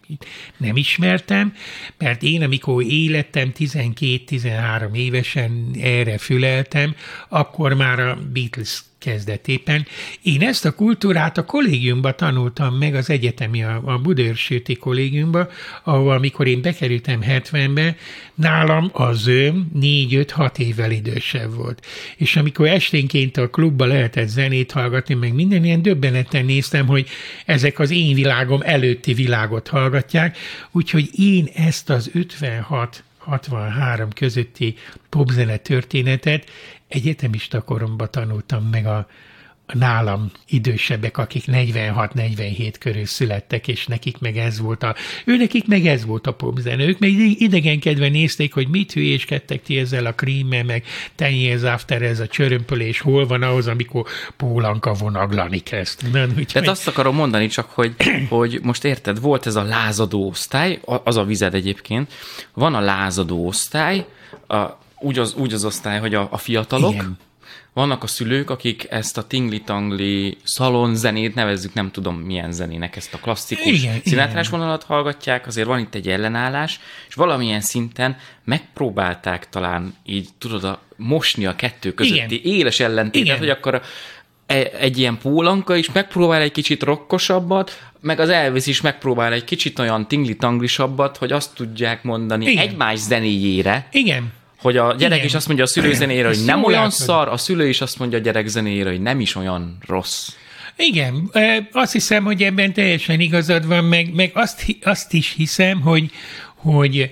[0.57, 1.53] nem, ismertem,
[1.99, 6.95] mert én, amikor élettem 12-13 évesen erre füleltem,
[7.29, 9.87] akkor már a Beatles kezdetében.
[10.23, 15.49] Én ezt a kultúrát a kollégiumban tanultam meg, az egyetemi, a, a Budőrsőti kollégiumban,
[15.85, 17.97] ahol amikor én bekerültem 70-be,
[18.35, 21.87] nálam az ő 4-5-6 évvel idősebb volt.
[22.17, 27.09] És amikor esténként a klubba lehetett zenét hallgatni, meg minden ilyen döbbeneten néztem, hogy
[27.47, 30.37] ezek az én világom előtti világot hallgatják,
[30.71, 34.75] úgyhogy én ezt az 56 63 közötti
[35.09, 36.51] popzene történetet
[36.91, 39.07] egyetemista koromban tanultam meg a,
[39.67, 45.67] a nálam idősebbek, akik 46-47 körül születtek, és nekik meg ez volt a, ő nekik
[45.67, 46.85] meg ez volt a popzene.
[46.85, 52.21] Ők meg idegenkedve nézték, hogy mit hülyéskedtek ti ezzel a krímmel, meg ten after ez
[52.21, 56.11] a csörömpölés, hol van ahhoz, amikor Pólanka vonaglani kezd.
[56.13, 57.95] Nem, úgy, Tehát azt akarom mondani csak, hogy,
[58.29, 62.13] hogy most érted, volt ez a lázadó osztály, az a vized egyébként,
[62.55, 64.07] van a lázadó osztály,
[64.47, 67.19] a, úgy az, úgy az osztály, hogy a, a fiatalok, Igen.
[67.73, 70.37] vannak a szülők, akik ezt a tingli-tangli
[70.93, 75.95] zenét nevezzük, nem tudom milyen zenének, ezt a klasszikus színátrás vonalat hallgatják, azért van itt
[75.95, 82.53] egy ellenállás, és valamilyen szinten megpróbálták talán így, tudod, a, mosni a kettő közötti Igen.
[82.53, 83.83] éles ellentétet, hogy akkor
[84.47, 89.45] e, egy ilyen pólanka is megpróbál egy kicsit rokkosabbat, meg az Elvis is megpróbál egy
[89.45, 92.69] kicsit olyan tingli-tanglisabbat, hogy azt tudják mondani Igen.
[92.69, 93.89] egymás zenéjére.
[93.91, 95.27] Igen hogy a gyerek Igen.
[95.27, 96.99] is azt mondja a szülő zenére, hogy nem olyan látod.
[96.99, 100.29] szar, a szülő is azt mondja a gyerek zenére, hogy nem is olyan rossz.
[100.77, 101.31] Igen,
[101.73, 106.11] azt hiszem, hogy ebben teljesen igazad van, meg, meg azt, azt is hiszem, hogy,
[106.55, 107.11] hogy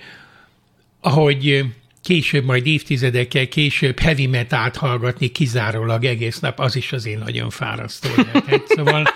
[1.01, 1.65] ahogy
[2.03, 8.09] később, majd évtizedekkel később heavy metalt hallgatni kizárólag egész nap, az is azért nagyon fárasztó
[8.17, 8.63] lehet.
[8.67, 9.07] Szóval,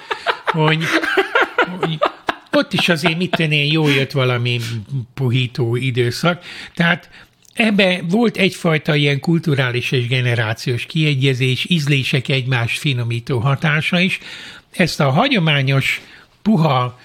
[0.45, 0.85] hogy,
[1.81, 1.99] hogy
[2.53, 4.61] ott is azért mit tenni, jó jött valami
[5.15, 6.45] puhító időszak.
[6.75, 7.11] Tehát
[7.53, 14.19] Ebbe volt egyfajta ilyen kulturális és generációs kiegyezés, ízlések egymás finomító hatása is.
[14.71, 16.01] Ezt a hagyományos,
[16.43, 16.99] puha,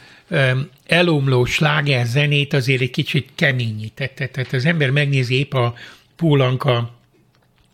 [0.85, 4.27] elomló sláger zenét azért egy kicsit keményítette.
[4.27, 5.73] Tehát az ember megnézi épp a
[6.15, 6.96] Pólanka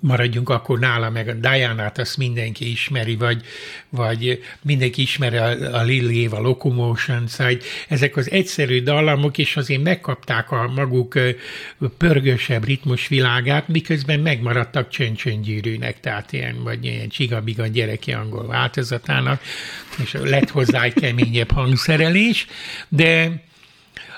[0.03, 3.41] maradjunk akkor nála, meg a Diana-t azt mindenki ismeri, vagy,
[3.89, 7.57] vagy mindenki ismeri a, a Lily, a Locomotion Side.
[7.87, 11.19] Ezek az egyszerű dallamok, és azért megkapták a maguk
[11.97, 19.41] pörgősebb ritmus világát, miközben megmaradtak csöncsöngyűrűnek, tehát ilyen, vagy ilyen csigabiga gyereki angol változatának,
[20.03, 22.47] és lett hozzá egy keményebb hangszerelés,
[22.89, 23.43] de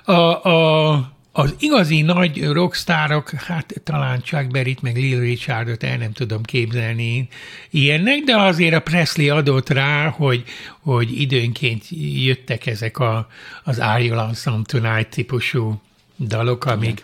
[0.03, 6.11] a, a az igazi nagy rockstárok, hát talán Chuck Berry-t, meg Lil Richardot el nem
[6.11, 7.27] tudom képzelni
[7.69, 10.43] ilyennek, de azért a Presley adott rá, hogy,
[10.79, 11.83] hogy időnként
[12.25, 13.27] jöttek ezek a,
[13.63, 14.31] az Are You
[14.63, 15.81] Tonight típusú
[16.19, 17.03] dalok, amik,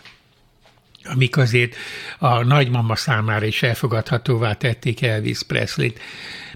[1.04, 1.74] amik azért
[2.18, 6.00] a nagymama számára is elfogadhatóvá tették Elvis Presley-t.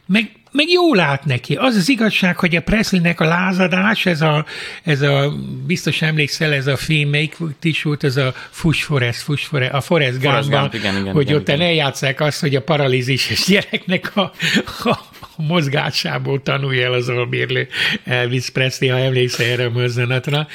[0.06, 1.54] Meg meg jól lát neki.
[1.54, 4.44] Az az igazság, hogy a Presleynek a lázadás, ez a,
[4.82, 5.32] ez a
[5.66, 9.80] biztos emlékszel, ez a film, melyik is volt, ez a Fush Forest, Fush Forest, a
[9.80, 10.50] Forest Gump,
[11.12, 11.61] hogy igen, ott igen.
[11.61, 14.32] eljátszák azt, hogy a paralízises gyereknek a,
[14.85, 14.88] a,
[15.20, 17.68] a mozgásából tanulja el az albérlő
[18.04, 20.46] Elvis Presley, ha emlékszel erre a mozzanatra.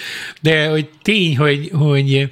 [0.41, 2.29] De hogy tény, hogy, hogy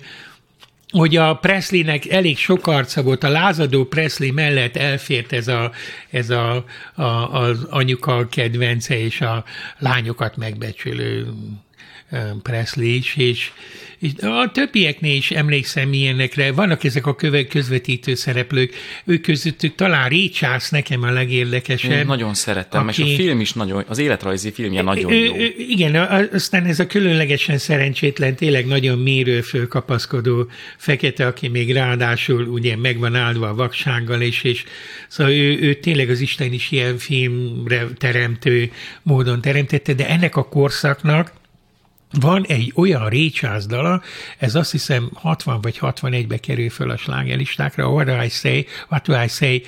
[0.92, 5.72] hogy a Presleynek elég sok arca volt, a lázadó Presley mellett elfért ez, a,
[6.10, 9.44] ez a, a, az anyuka kedvence és a
[9.78, 11.28] lányokat megbecsülő
[12.42, 13.52] Presley is, és,
[14.00, 18.74] és a többieknél is emlékszem ilyenekre, vannak ezek a köve, közvetítő szereplők,
[19.06, 21.92] ők közöttük talán Récsász nekem a legérdekesebb.
[21.92, 25.36] Én nagyon szerettem, aki, és a film is nagyon, az életrajzi filmje nagyon jó.
[25.58, 25.96] Igen,
[26.34, 33.16] aztán ez a különlegesen szerencsétlen, tényleg nagyon mérő fölkapaszkodó fekete, aki még ráadásul ugye megvan
[33.16, 34.64] áldva a vaksággal, és, és
[35.08, 40.44] szóval ő, ő tényleg az Isten is ilyen filmre teremtő módon teremtette, de ennek a
[40.44, 41.38] korszaknak
[42.12, 44.02] van egy olyan Récsász dala,
[44.38, 49.08] ez azt hiszem 60 vagy 61-be kerül föl a slágelistákra, What do I say, What
[49.08, 49.64] do I say,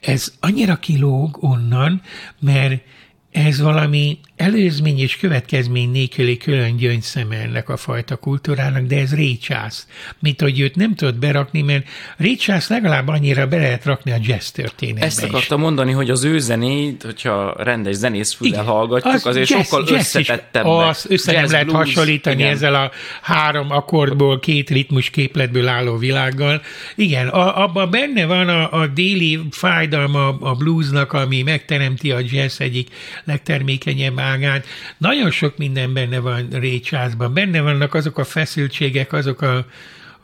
[0.00, 2.02] ez annyira kilóg onnan,
[2.40, 2.82] mert
[3.30, 9.86] ez valami előzmény és következmény nélküli külön gyöngyszeme ennek a fajta kultúrának, de ez récsász.
[10.18, 14.48] Mint hogy őt nem tudod berakni, mert récsász legalább annyira be lehet rakni a jazz
[14.48, 15.64] történetbe Ezt akartam is.
[15.64, 20.00] mondani, hogy az ő zenét, hogyha rendes zenész füle hallgatjuk, az azért jazz, sokkal jazz
[20.00, 20.64] összetettebb.
[20.64, 22.50] Az össze nem lehet blues, hasonlítani igen.
[22.50, 22.90] ezzel a
[23.22, 26.62] három akkordból, két ritmus képletből álló világgal.
[26.94, 32.60] Igen, a, abban benne van a, a déli fájdalma a bluesnak, ami megteremti a jazz
[32.60, 32.88] egyik
[33.24, 34.62] legtermékenyebb ágán.
[34.98, 37.34] Nagyon sok minden benne van Récsászban.
[37.34, 39.56] Benne vannak azok a feszültségek, azok a,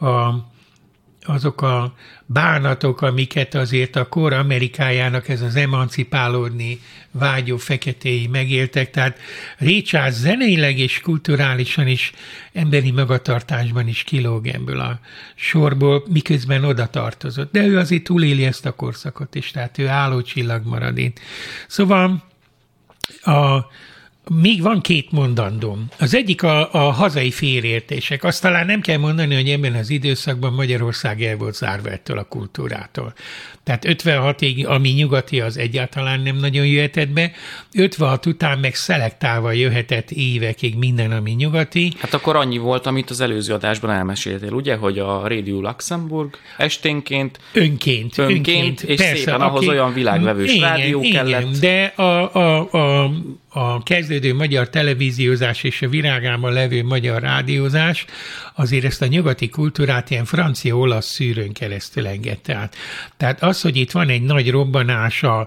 [0.06, 0.48] a
[1.24, 1.94] azok a
[2.26, 8.90] bánatok, amiket azért a kor Amerikájának ez az emancipálódni vágyó feketéi megéltek.
[8.90, 9.18] Tehát
[9.58, 12.12] Récsász zeneileg és kulturálisan is,
[12.52, 15.00] emberi magatartásban is kilóg ebből a
[15.34, 17.52] sorból, miközben oda tartozott.
[17.52, 21.12] De ő azért túléli ezt a korszakot is, tehát ő állócsillag marad én.
[21.68, 22.24] Szóval
[23.22, 23.58] a,
[24.34, 25.86] még van két mondandóm.
[25.98, 28.24] Az egyik a, a hazai félértések.
[28.24, 32.24] Azt talán nem kell mondani, hogy ebben az időszakban Magyarország el volt zárva ettől a
[32.24, 33.14] kultúrától.
[33.64, 37.30] Tehát 56-ig, ami nyugati, az egyáltalán nem nagyon jöhetett be.
[37.74, 41.92] 56 után meg szelektálva jöhetett évekig minden, ami nyugati.
[41.98, 47.38] Hát akkor annyi volt, amit az előző adásban elmeséltél, ugye, hogy a Radio Luxemburg esténként,
[47.52, 51.58] önként, önként, önként és persze, szépen ahhoz aki, olyan világvevős igen, rádió igen, kellett.
[51.58, 53.10] De a, a, a,
[53.52, 58.04] a kezdődő magyar televíziózás és a virágában levő magyar rádiózás
[58.54, 62.76] azért ezt a nyugati kultúrát ilyen francia-olasz szűrőn keresztül engedte át.
[63.16, 65.38] Tehát az, hogy itt van egy nagy robbanás a,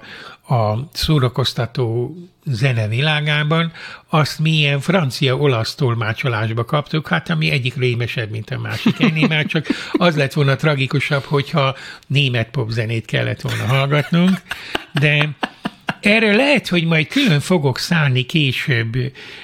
[0.56, 3.72] a szórakoztató zene világában,
[4.10, 9.00] azt mi ilyen francia-olasz tolmácsolásba kaptuk, hát ami egyik rémesebb, mint a másik.
[9.00, 11.76] Ennél már csak az lett volna tragikusabb, hogyha
[12.08, 14.42] német popzenét kellett volna hallgatnunk,
[14.94, 15.30] de
[16.04, 18.98] Erről lehet, hogy majd külön fogok szállni később,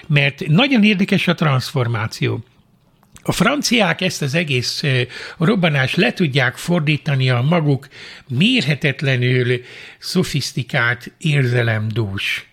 [0.08, 2.44] mert nagyon érdekes a transformáció.
[3.24, 4.84] A franciák ezt az egész
[5.38, 7.88] robbanást le tudják fordítani a maguk
[8.28, 9.62] mérhetetlenül
[10.00, 12.49] szofisztikált érzelemdús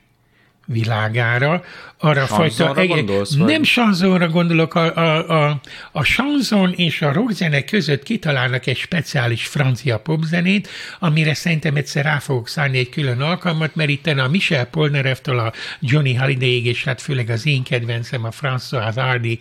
[0.66, 1.64] világára,
[1.98, 2.87] arra fajta...
[2.87, 5.61] Gondolsz, nem sanzonra gondolok, a, a, a,
[5.92, 12.18] a sanzon és a rockzene között kitalálnak egy speciális francia popzenét, amire szerintem egyszer rá
[12.18, 17.00] fogok szállni egy külön alkalmat, mert itt a Michel Polnareftől a Johnny Hallyday-ig, és hát
[17.00, 19.38] főleg az én kedvencem a François Hardy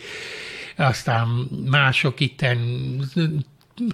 [0.75, 1.27] aztán
[1.69, 2.57] mások itten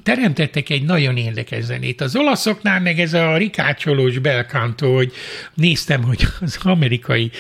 [0.04, 2.02] teremtettek egy nagyon érdekes zenét.
[2.02, 5.12] Az olaszoknál meg ez a rikácsolós belkántó, hogy
[5.54, 7.32] néztem, hogy az amerikai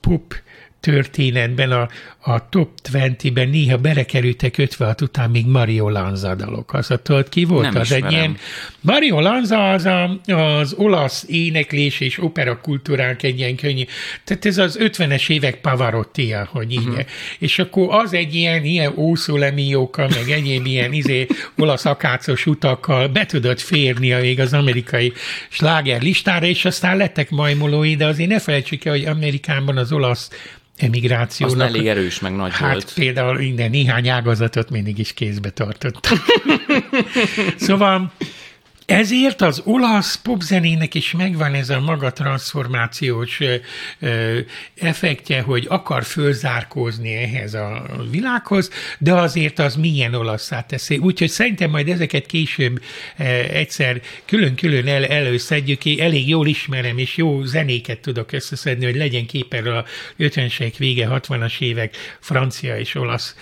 [0.00, 0.34] pop
[0.80, 1.88] történetben a,
[2.28, 6.74] a top 20-ben néha belekerültek 56 után még Mario Lanza dalok.
[6.74, 7.62] Az a tudod, ki volt?
[7.62, 8.06] Nem az ismerem.
[8.06, 8.36] egy ilyen,
[8.80, 13.82] Mario Lanza az a, az olasz éneklés és opera kultúránk egy ilyen könnyű.
[14.24, 16.78] Tehát ez az 50-es évek pavarotti hogy így.
[16.78, 17.04] Uh-huh.
[17.38, 23.26] És akkor az egy ilyen, ilyen ószólemiókkal, meg egyéb ilyen izé, olasz akácos utakkal be
[23.26, 25.12] tudott férni a még az amerikai
[25.48, 30.30] sláger listára, és aztán lettek majmolói, de azért ne felejtsük el, hogy Amerikában az olasz
[30.76, 31.56] emigrációnak.
[31.56, 32.92] Az elég erős, meg nagy hát volt.
[32.94, 36.08] például minden néhány ágazatot mindig is kézbe tartott.
[37.56, 38.12] szóval
[38.86, 43.40] ezért az olasz popzenének is megvan ez a maga transformációs
[44.76, 50.96] effektje, hogy akar fölzárkózni ehhez a világhoz, de azért az milyen olaszszá teszi.
[50.96, 52.82] Úgyhogy szerintem majd ezeket később
[53.50, 59.52] egyszer külön-külön el, előszedjük, elég jól ismerem, és jó zenéket tudok összeszedni, hogy legyen kép
[59.52, 59.84] a
[60.18, 63.36] 50-es vége, 60-as évek francia és olasz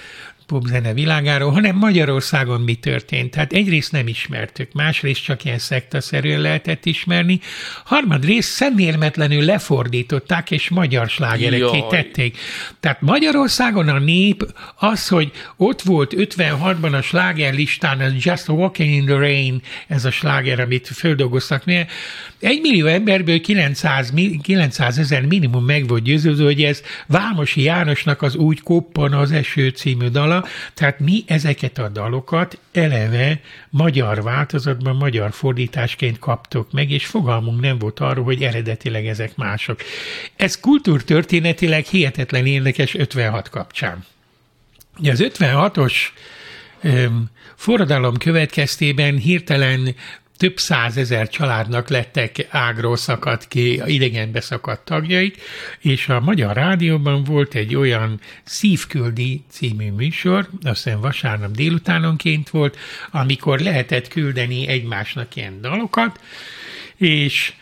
[0.46, 3.30] popzene világáról, hanem Magyarországon mi történt.
[3.30, 7.40] Tehát egyrészt nem ismertük, másrészt csak ilyen szektaszerűen lehetett ismerni,
[7.84, 12.38] harmadrészt szemérmetlenül lefordították, és magyar slágereké tették.
[12.80, 19.04] Tehát Magyarországon a nép az, hogy ott volt 56-ban a slágerlistán, a Just Walking in
[19.04, 21.62] the Rain, ez a sláger, amit földolgoztak,
[22.40, 28.36] egy millió emberből 900, 900 ezer minimum meg volt győződő, hogy ez Vámosi Jánosnak az
[28.36, 30.43] Úgy koppan az eső című dala,
[30.74, 37.78] tehát mi ezeket a dalokat eleve magyar változatban, magyar fordításként kaptok meg, és fogalmunk nem
[37.78, 39.80] volt arról, hogy eredetileg ezek mások.
[40.36, 44.04] Ez kultúrtörténetileg hihetetlen érdekes 56 kapcsán.
[44.98, 45.94] Ugye az 56-os
[47.56, 49.94] forradalom következtében hirtelen
[50.36, 55.42] több százezer családnak lettek ágról szakadt ki, idegenbe szakadt tagjaik,
[55.78, 62.76] és a Magyar Rádióban volt egy olyan szívküldi című műsor, azt hiszem vasárnap délutánonként volt,
[63.10, 66.20] amikor lehetett küldeni egymásnak ilyen dalokat,
[66.96, 67.52] és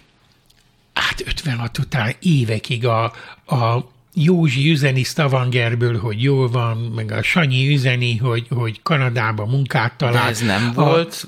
[0.94, 3.04] hát 56 után évekig a,
[3.46, 9.96] a Józsi üzeni Stavangerből, hogy jól van, meg a Sanyi üzeni, hogy, hogy Kanadában munkát
[9.96, 10.22] talál.
[10.22, 11.26] De ez nem a, volt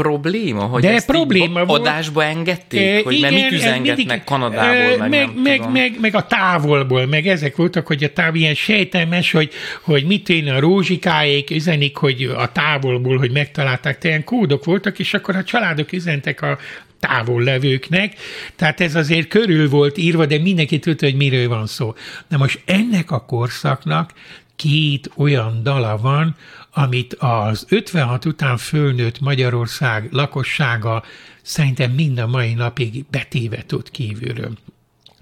[0.00, 1.80] probléma, hogy De ezt probléma volt.
[1.80, 2.80] adásba engedték?
[2.80, 7.06] E, hogy igen, mert mit üzengetnek mindig, Kanadából, meg, meg, meg, meg, meg, a távolból,
[7.06, 9.50] meg ezek voltak, hogy a táv ilyen sejtelmes, hogy,
[9.82, 15.14] hogy mit én a rózsikáék üzenik, hogy a távolból, hogy megtalálták, ilyen kódok voltak, és
[15.14, 16.58] akkor a családok üzentek a
[17.00, 18.14] távol levőknek,
[18.56, 21.94] tehát ez azért körül volt írva, de mindenki tudta, hogy miről van szó.
[22.28, 24.12] Na most ennek a korszaknak
[24.56, 26.36] két olyan dala van,
[26.72, 31.02] amit az 56 után fölnőtt Magyarország lakossága
[31.42, 34.52] szerintem mind a mai napig betéve tud kívülről.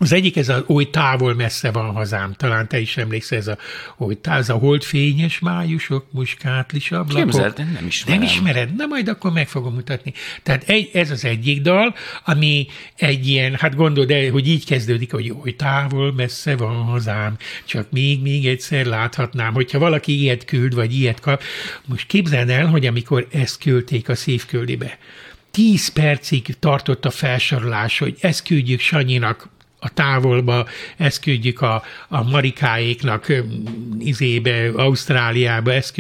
[0.03, 3.59] Az egyik ez a oly távol messze van hazám, talán te is emlékszel, ez a,
[3.97, 7.25] hogy ez a holdfényes májusok, muskátlis ablakok.
[7.25, 8.21] Képzeld, nem ismerem.
[8.21, 8.75] Nem ismered?
[8.75, 10.13] Na majd akkor meg fogom mutatni.
[10.43, 11.95] Tehát egy, ez az egyik dal,
[12.25, 17.37] ami egy ilyen, hát gondold el, hogy így kezdődik, hogy oly távol messze van hazám,
[17.65, 21.43] csak még, még egyszer láthatnám, hogyha valaki ilyet küld, vagy ilyet kap.
[21.85, 24.99] Most képzeld el, hogy amikor ezt küldték a szívküldibe,
[25.51, 29.49] tíz percig tartott a felsorolás, hogy ezt küldjük Sanyinak,
[29.81, 30.66] a távolba,
[30.97, 31.20] ezt
[31.62, 33.33] a, a marikáéknak
[33.99, 35.95] izébe, Ausztráliába, ezt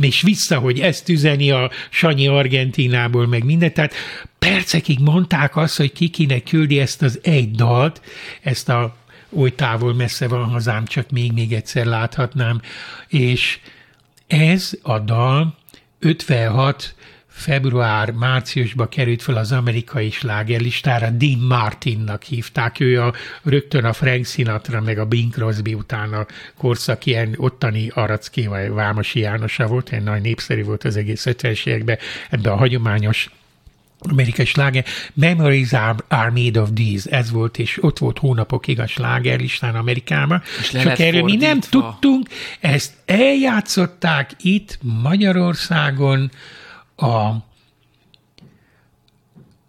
[0.00, 3.74] és vissza, hogy ezt üzeni a Sanyi Argentinából, meg mindent.
[3.74, 3.94] Tehát
[4.38, 8.00] percekig mondták azt, hogy ki kinek küldi ezt az egy dalt,
[8.42, 8.96] ezt a
[9.36, 12.60] oly távol messze van hazám, csak még-még egyszer láthatnám.
[13.08, 13.58] És
[14.26, 15.56] ez a dal
[15.98, 16.94] 56
[17.34, 23.12] február-márciusban került fel az amerikai slágerlistára, Dean Martinnak hívták, ő a,
[23.42, 26.26] rögtön a Frank Sinatra, meg a Bing Crosby után a
[26.56, 31.66] korszak ilyen ottani Aracki vagy Vámosi Jánosa volt, egy nagy népszerű volt az egész 50-es
[31.66, 31.98] években,
[32.30, 33.30] ebben a hagyományos
[33.98, 38.86] amerikai sláger, Memories are, are made of these, ez volt, és ott volt hónapokig a
[38.86, 42.28] slágerlistán Amerikában, és csak erről mi nem tudtunk,
[42.60, 46.30] ezt eljátszották itt Magyarországon,
[46.98, 47.42] a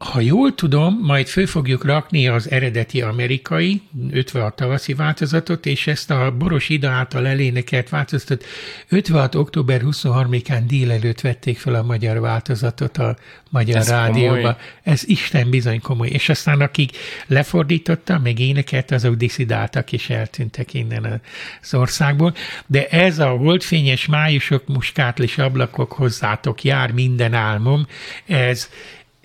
[0.05, 3.81] ha jól tudom, majd föl fogjuk rakni az eredeti amerikai,
[4.11, 8.45] 56 tavaszi változatot, és ezt a Boros Ida által elénekelt változatot
[8.89, 9.35] 56.
[9.35, 13.15] október 23-án délelőtt vették fel a magyar változatot a
[13.49, 14.35] Magyar Ez Rádióba.
[14.35, 14.55] Komoly.
[14.83, 16.07] Ez Isten bizony komoly.
[16.07, 16.97] És aztán akik
[17.27, 21.21] lefordította, meg énekelt, azok diszidáltak és eltűntek innen
[21.61, 22.33] az országból.
[22.65, 27.87] De ez a holdfényes májusok, muskátlis ablakok hozzátok jár minden álmom,
[28.25, 28.69] ez,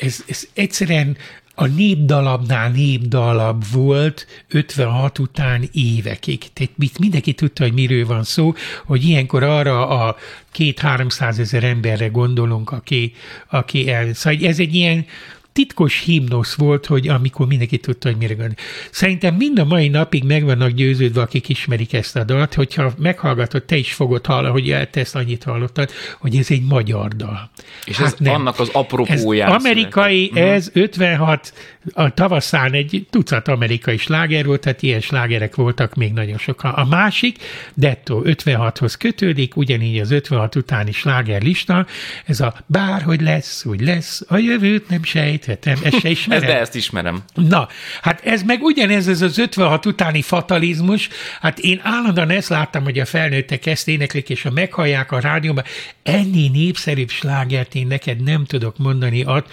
[0.01, 1.16] ez, ez egyszerűen
[1.55, 6.53] a népdalabnál népdalab volt 56 után évekig.
[6.53, 10.16] Tehát mindenki tudta, hogy miről van szó, hogy ilyenkor arra a
[10.53, 13.12] két-háromszáz ezer emberre gondolunk, aki,
[13.48, 14.14] aki el...
[14.14, 15.07] Szóval ez egy ilyen
[15.53, 18.55] titkos himnosz volt, hogy amikor mindenki tudta, hogy mire gondol.
[18.90, 23.64] Szerintem mind a mai napig meg vannak győződve, akik ismerik ezt a dalt, hogyha meghallgatod,
[23.64, 27.51] te is fogod hallani, hogy te ezt annyit hallottad, hogy ez egy magyar dal.
[27.84, 28.34] És hát ez nem.
[28.34, 29.46] annak az apropója.
[29.46, 30.44] Amerikai, született.
[30.44, 30.55] Mhm.
[30.55, 31.53] ez 56,
[31.92, 36.72] a tavaszán egy tucat amerikai sláger volt, tehát ilyen slágerek voltak még nagyon sokan.
[36.72, 37.38] A másik,
[37.74, 41.86] Detto 56-hoz kötődik, ugyanígy az 56 utáni sláger lista,
[42.24, 46.43] ez a bárhogy lesz, úgy lesz, a jövőt nem sejt, sejthetem, ezt se ismerem.
[46.43, 47.22] Ez, de ezt ismerem.
[47.34, 47.68] Na,
[48.03, 51.09] hát ez meg ugyanez, ez az 56 utáni fatalizmus,
[51.41, 55.64] hát én állandóan ezt láttam, hogy a felnőttek ezt éneklik, és ha meghallják a rádióban,
[56.03, 59.45] ennél népszerűbb slágert én neked nem tudok mondani ad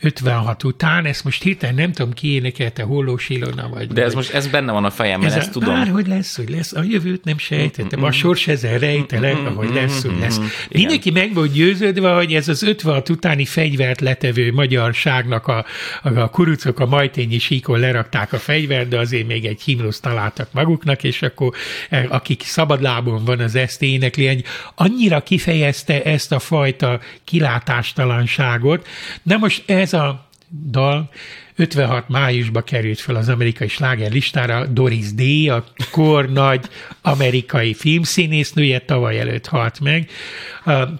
[0.00, 3.86] 56 után, ezt most hirtelen nem tudom ki énekelte, Hollós Ilona vagy.
[3.86, 4.16] De ez vagy.
[4.16, 5.74] most ez benne van a fejemben, Ez ezt a, tudom.
[5.74, 10.02] Bár, hogy lesz, hogy lesz, a jövőt nem sejtettem, a sors ezen rejtelen, hogy lesz,
[10.02, 10.40] hogy lesz.
[10.70, 15.64] Mindenki meg volt győződve, hogy ez az 56 utáni fegyvert letevő magyarságnak a,
[16.02, 20.52] a, a kurucok a majtényi síkon lerakták a fegyvert, de azért még egy himnuszt találtak
[20.52, 21.54] maguknak, és akkor
[21.88, 28.86] eh, akik szabadlábon van, az ezt énekli, annyira kifejezte ezt a fajta kilátástalanságot.
[29.22, 30.28] Na most ez a
[30.70, 31.10] dal
[31.56, 36.68] 56 májusba került fel az amerikai sláger listára Doris Day, a kor nagy
[37.02, 40.10] amerikai filmszínésznője, tavaly előtt halt meg.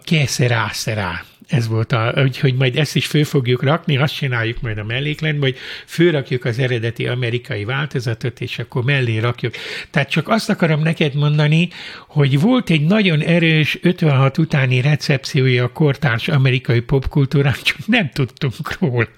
[0.05, 1.25] Készerá, szerá.
[1.47, 5.41] Ez volt a, úgyhogy majd ezt is föl fogjuk rakni, azt csináljuk majd a mellékletben,
[5.41, 9.55] hogy fölrakjuk az eredeti amerikai változatot, és akkor mellé rakjuk.
[9.91, 11.69] Tehát csak azt akarom neked mondani,
[12.09, 18.79] hogy volt egy nagyon erős 56 utáni recepciója a kortárs amerikai popkultúrán, csak nem tudtunk
[18.81, 19.09] róla.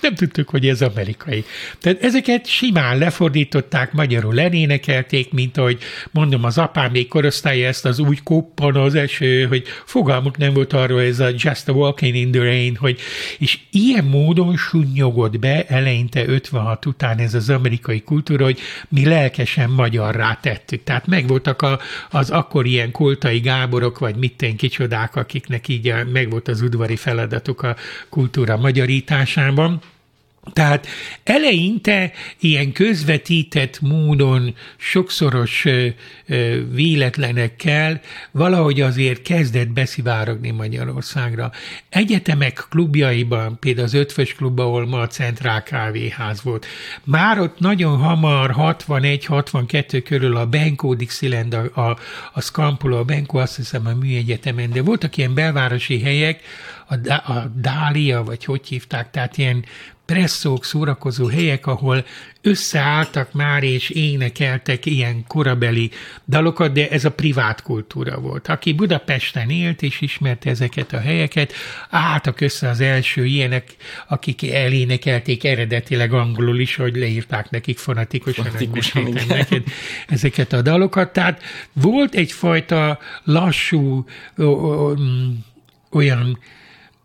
[0.00, 1.44] Nem tudtuk, hogy ez amerikai.
[1.78, 5.78] Tehát ezeket simán lefordították, magyarul lenénekelték, mint ahogy
[6.10, 10.72] mondom, az apám még korosztálya ezt az úgy koppan az eső, hogy fogalmuk nem volt
[10.72, 13.00] arról, ez a Just a Walking in the Rain, hogy
[13.38, 18.58] és ilyen módon sunnyogott be eleinte 56 után ez az amerikai kultúra, hogy
[18.88, 20.84] mi lelkesen magyarrá tettük.
[20.84, 21.78] Tehát megvoltak a,
[22.10, 27.76] az akkor ilyen koltai Gáborok, vagy mitten kicsodák, akiknek így megvolt az udvari feladatuk a
[28.08, 29.59] kultúra magyarításában,
[30.52, 30.86] tehát
[31.24, 35.66] eleinte ilyen közvetített módon sokszoros
[36.72, 38.00] véletlenekkel
[38.30, 41.50] valahogy azért kezdett beszivárogni Magyarországra.
[41.88, 46.66] Egyetemek klubjaiban, például az Ötvös klub, ahol ma a Centrál Kávéház volt,
[47.04, 51.98] már ott nagyon hamar, 61-62 körül a Benko Dixieland, a, a,
[52.32, 56.42] a Scampolo, a Benko azt hiszem a műegyetemen, de voltak ilyen belvárosi helyek,
[56.90, 59.64] a, a Dália, vagy hogy hívták, tehát ilyen
[60.10, 62.04] presszók, szórakozó helyek, ahol
[62.42, 65.90] összeálltak már és énekeltek ilyen korabeli
[66.28, 68.48] dalokat, de ez a privát kultúra volt.
[68.48, 71.52] Aki Budapesten élt és ismerte ezeket a helyeket,
[71.90, 73.76] álltak össze az első ilyenek,
[74.08, 77.78] akik elénekelték eredetileg angolul is, hogy leírták nekik
[78.24, 79.26] hogy igen.
[79.28, 79.62] neked
[80.08, 81.12] ezeket a dalokat.
[81.12, 84.04] Tehát volt egyfajta lassú,
[84.42, 85.30] mm,
[85.90, 86.38] olyan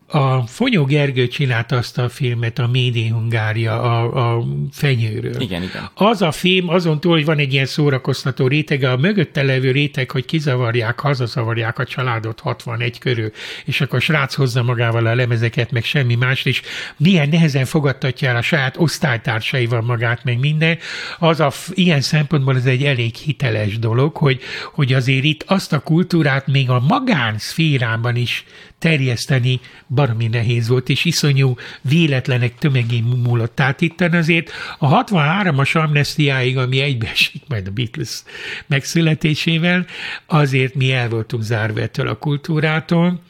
[0.08, 5.41] a Fonyó Gergő csinálta azt a filmet, a Made in Hungária, a, a fenyőről.
[5.41, 5.89] Igen, igen.
[5.93, 10.12] Az a film, azon túl, hogy van egy ilyen szórakoztató rétege, a mögötte levő réteg,
[10.12, 13.32] hogy kizavarják, hazazavarják a családot 61 körül,
[13.66, 16.62] és akkor a srác hozza magával a lemezeket, meg semmi más, és
[16.97, 20.78] milyen nehezen fogadtatja el a saját osztálytársaival magát, meg minden,
[21.20, 24.41] az a, ilyen szempontból ez egy elég hiteles dolog, hogy,
[24.74, 28.45] hogy azért itt azt a kultúrát még a magánszférában is
[28.80, 33.55] terjeszteni baromi nehéz volt, és iszonyú véletlenek tömegén múlott.
[33.55, 38.23] Tehát itt azért a 63-as amnestiáig, ami egybeesik majd a Beatles
[38.67, 39.86] megszületésével,
[40.26, 43.21] azért mi el voltunk zárva ettől a kultúrától,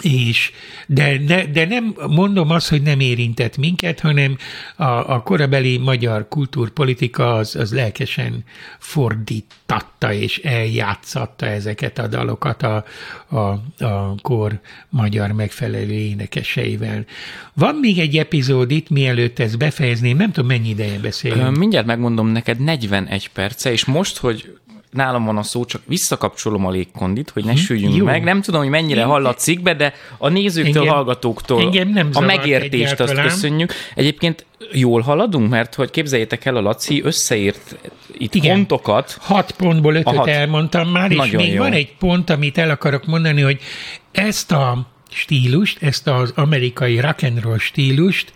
[0.00, 0.52] és,
[0.86, 4.36] de, ne, de nem mondom azt, hogy nem érintett minket, hanem
[4.76, 8.44] a, a korabeli magyar kultúrpolitika az, az lelkesen
[8.78, 12.84] fordítatta és eljátszatta ezeket a dalokat a,
[13.28, 13.36] a,
[13.84, 17.04] a kor magyar megfelelő énekeseivel.
[17.52, 21.56] Van még egy epizód itt, mielőtt ezt befejezném, nem tudom mennyi ideje beszélünk.
[21.56, 24.58] Mindjárt megmondom neked 41 perce, és most, hogy
[24.92, 28.04] nálam van a szó, csak visszakapcsolom a légkondit, hogy ne süljünk Jó.
[28.04, 28.22] meg.
[28.24, 32.20] Nem tudom, hogy mennyire Én- hallatszik be, de a nézőktől, Engem- hallgatóktól engem nem a
[32.20, 33.72] megértést azt köszönjük.
[33.94, 37.76] Egyébként jól haladunk, mert hogy képzeljétek el, a Laci összeírt
[38.12, 38.54] itt Igen.
[38.54, 40.26] pontokat, Hat pontból ötöt hat.
[40.26, 41.62] elmondtam már, és Nagyon még jó.
[41.62, 43.58] van egy pont, amit el akarok mondani, hogy
[44.12, 48.32] ezt a stílust, ezt az amerikai rock and roll stílust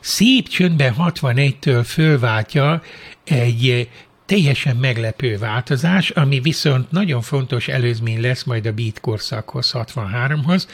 [0.00, 2.82] szép csöndben 61-től fölváltja
[3.24, 3.88] egy
[4.28, 10.68] teljesen meglepő változás, ami viszont nagyon fontos előzmény lesz majd a beat korszakhoz, 63-hoz.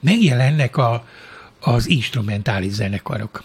[0.00, 1.04] Megjelennek a,
[1.60, 3.44] az instrumentális zenekarok.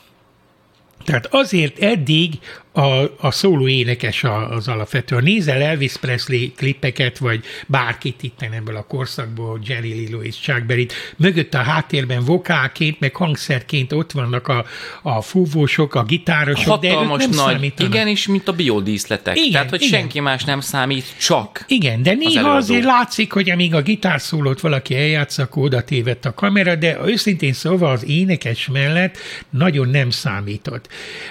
[1.03, 2.39] Tehát azért eddig
[2.75, 5.23] a, a szóló énekes az alapvetően.
[5.23, 10.93] Nézel Elvis Presley klippeket, vagy bárkit itt ebből a korszakból, Jerry Lee Lewis, Chuck Berry-t,
[11.17, 14.65] mögött a háttérben vokálként, meg hangszerként ott vannak a,
[15.01, 17.93] a fúvósok, a gitárosok, Hatalmas de nem nagy, számítanak.
[17.93, 19.37] igen, és mint a biodíszletek.
[19.37, 19.99] Igen, Tehát, hogy igen.
[19.99, 22.55] senki más nem számít, csak Igen, de néha előadó.
[22.57, 27.53] azért látszik, hogy amíg a gitárszólót valaki eljátsza, akkor oda tévedt a kamera, de őszintén
[27.53, 29.17] szóval az énekes mellett
[29.49, 30.87] nagyon nem számított.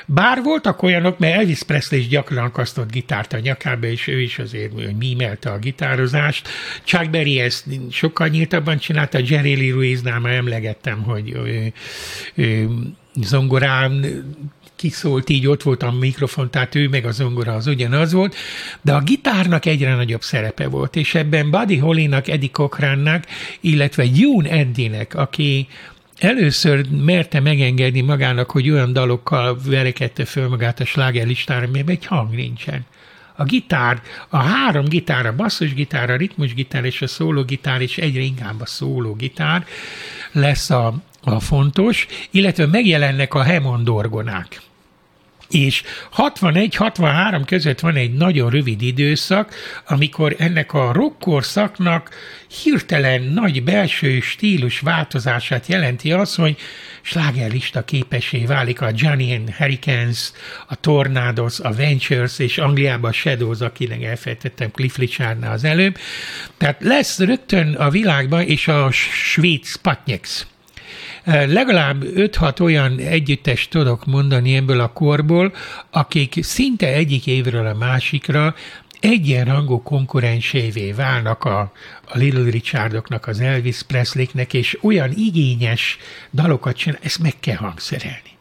[0.06, 4.38] Bár voltak olyanok, mert Elvis Presley is gyakran akasztott gitárt a nyakába, és ő is
[4.38, 6.48] azért hogy mímelte a gitározást.
[6.84, 11.72] Chuck Berry ezt sokkal nyíltabban csinálta, Jerry Lee Lewis-nál már emlegettem, hogy ő,
[12.34, 12.68] ő,
[13.22, 14.04] zongorán
[14.76, 18.34] kiszólt, így ott volt a mikrofon, tehát ő meg a zongora az ugyanaz volt,
[18.82, 23.24] de a gitárnak egyre nagyobb szerepe volt, és ebben Buddy Hollynak, Eddie Cochrannak,
[23.60, 25.68] illetve June Andynek, aki
[26.18, 32.34] először merte megengedni magának, hogy olyan dalokkal verekedte föl magát a slágerlistára, mert egy hang
[32.34, 32.86] nincsen.
[33.36, 38.60] A gitár, a három gitár, a basszusgitár, a ritmusgitár és a szólógitár, és egyre inkább
[38.60, 39.66] a szólógitár
[40.32, 44.60] lesz a, a fontos, illetve megjelennek a Hammond orgonák.
[45.50, 45.82] És
[46.16, 49.54] 61-63 között van egy nagyon rövid időszak,
[49.86, 52.10] amikor ennek a rockkorszaknak
[52.62, 56.56] hirtelen nagy belső stílus változását jelenti az, hogy
[57.02, 60.32] slágerlista képessé válik a Johnny and Hurricanes,
[60.68, 65.98] a Tornadoes, a Ventures, és Angliában a Shadows, akinek elfelejtettem Cliff Richardnál az előbb.
[66.58, 70.46] Tehát lesz rögtön a világban, és a svéd Spatniks
[71.24, 75.52] legalább 5-6 olyan együttes tudok mondani ebből a korból,
[75.90, 78.54] akik szinte egyik évről a másikra
[79.00, 81.72] egyenrangú konkurensévé válnak a,
[82.04, 85.98] a Little Richardoknak, az Elvis Presleynek, és olyan igényes
[86.32, 88.33] dalokat csinál, ezt meg kell hangszerelni.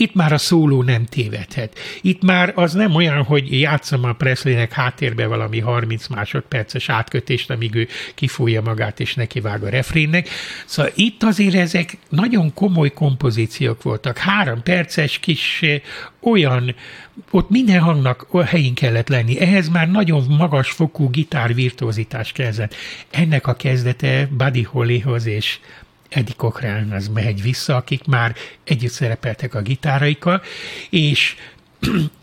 [0.00, 1.78] Itt már a szóló nem tévedhet.
[2.00, 7.74] Itt már az nem olyan, hogy játszom a Presleynek háttérbe valami 30 másodperces átkötést, amíg
[7.74, 10.28] ő kifújja magát és nekivág a refrénnek.
[10.66, 14.18] Szóval itt azért ezek nagyon komoly kompozíciók voltak.
[14.18, 15.64] Három perces kis
[16.20, 16.74] olyan,
[17.30, 19.40] ott minden hangnak helyén kellett lenni.
[19.40, 22.74] Ehhez már nagyon magas fokú gitárvirtuózitás kezdett.
[23.10, 25.58] Ennek a kezdete Buddy Hollyhoz és
[26.10, 26.34] Eddie
[26.92, 28.34] az megy vissza, akik már
[28.64, 30.42] együtt szerepeltek a gitáraikkal,
[30.90, 31.36] és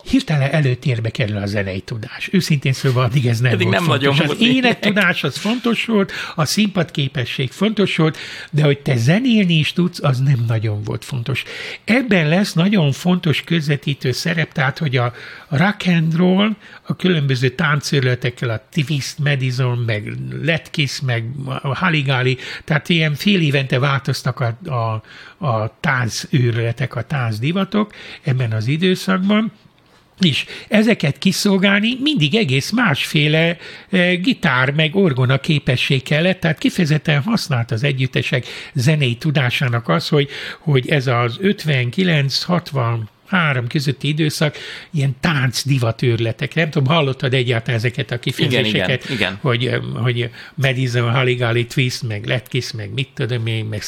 [0.07, 2.29] hirtelen előtérbe kerül a zenei tudás.
[2.31, 4.17] Őszintén szóval addig ez nem Eddig volt nem fontos.
[4.17, 8.17] nagyon az énektudás az fontos volt, a színpadképesség fontos volt,
[8.51, 11.43] de hogy te zenélni is tudsz, az nem nagyon volt fontos.
[11.83, 15.13] Ebben lesz nagyon fontos közvetítő szerep, tehát hogy a
[15.49, 21.25] rock and roll, a különböző táncőrletekkel, a Twist, Madison, meg Letkiss, meg
[21.61, 25.03] Haligali, tehát ilyen fél évente változtak a, a,
[25.47, 27.93] a táncőrletek, a táncdivatok
[28.23, 29.51] ebben az időszakban,
[30.19, 33.57] és ezeket kiszolgálni mindig egész másféle
[33.89, 40.29] e, gitár meg orgona képesség kellett, tehát kifejezetten használt az együttesek zenei tudásának az, hogy,
[40.59, 42.97] hogy ez az 59-60
[43.27, 44.57] három közötti időszak,
[44.91, 46.55] ilyen tánc divatőrletek.
[46.55, 49.37] Nem tudom, hallottad egyáltalán ezeket a kifejezéseket, igen, igen.
[49.41, 53.83] Hogy, hogy Madison, Haligali, Twist, meg Letkiss, meg mit tudom én, meg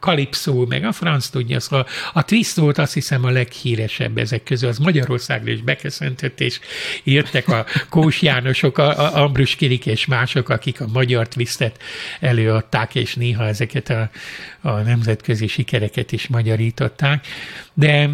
[0.00, 1.60] Calypso, meg a franc tudja.
[1.60, 4.68] Szóval a Twist volt azt hiszem a leghíresebb ezek közül.
[4.68, 6.60] Az Magyarországra is beköszöntött, és
[7.02, 11.82] írtak a Kós Jánosok, a, a Ambrus Kirik és mások, akik a magyar Twistet
[12.20, 14.10] előadták, és néha ezeket a,
[14.60, 17.26] a nemzetközi sikereket is magyarították.
[17.74, 18.10] De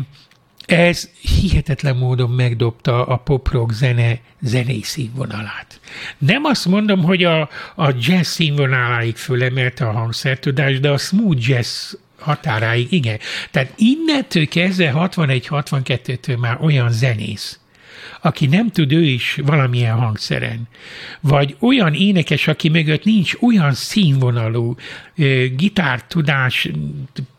[0.67, 5.81] ez hihetetlen módon megdobta a pop-rock zene zenei színvonalát.
[6.19, 7.41] Nem azt mondom, hogy a,
[7.75, 13.19] a jazz színvonaláig fölemelte a hangszertudás, de a smooth jazz határáig igen.
[13.51, 17.59] Tehát innentől kezdve 61-62-től már olyan zenész,
[18.21, 20.69] aki nem tud ő is valamilyen hangszeren,
[21.21, 24.75] vagy olyan énekes, aki mögött nincs olyan színvonalú
[25.17, 26.69] ö, gitártudás,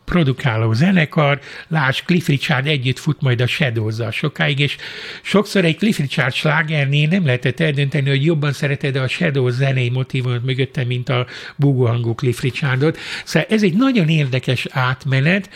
[0.06, 4.76] produkáló zenekar, láss Cliff Richard együtt fut majd a shadows sokáig, és
[5.22, 10.44] sokszor egy Cliff Richard slágernél nem lehetett eldönteni, hogy jobban szereted a Shadows zenei motivumot
[10.44, 11.26] mögötte, mint a
[11.56, 12.98] búgóhangú Cliff Richardot.
[13.26, 15.50] Szóval ez egy nagyon érdekes átmenet,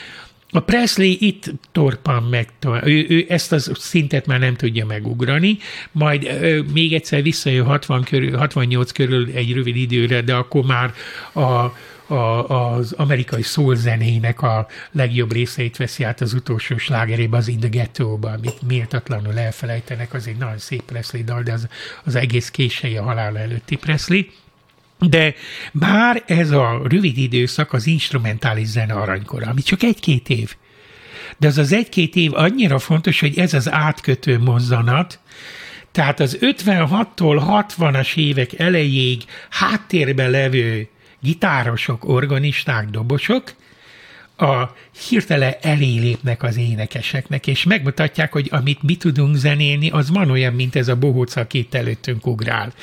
[0.51, 2.49] a Presley itt torpan meg,
[2.83, 5.57] ő, ő ezt a szintet már nem tudja megugrani,
[5.91, 10.93] majd ö, még egyszer visszajön 60 körül, 68 körül egy rövid időre, de akkor már
[11.33, 11.75] a,
[12.09, 17.69] a, az amerikai szólzenének a legjobb részeit veszi át az utolsó slágerébe, az In the
[17.69, 21.67] Ghetto-ba, amit méltatlanul elfelejtenek, az egy nagyon szép Presley dal, de az,
[22.03, 24.21] az egész késői a halála előtti Presley.
[24.99, 25.33] De
[25.71, 30.55] bár ez a rövid időszak az instrumentális zene aranykora, ami csak egy-két év,
[31.37, 35.19] de az az egy-két év annyira fontos, hogy ez az átkötő mozzanat,
[35.91, 40.89] tehát az 56-tól 60-as évek elejéig háttérben levő
[41.19, 43.43] gitárosok, organisták, dobosok,
[44.41, 44.73] a
[45.07, 50.75] hirtelen elélépnek az énekeseknek, és megmutatják, hogy amit mi tudunk zenélni, az van olyan, mint
[50.75, 52.73] ez a bohóc, aki itt előttünk ugrál.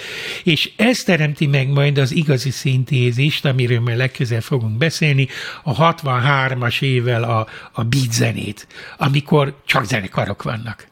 [0.45, 5.28] És ez teremti meg majd az igazi szintézist, amiről majd legközelebb fogunk beszélni,
[5.62, 8.66] a 63-as évvel a, a beat zenét,
[8.99, 10.87] amikor csak zenekarok vannak.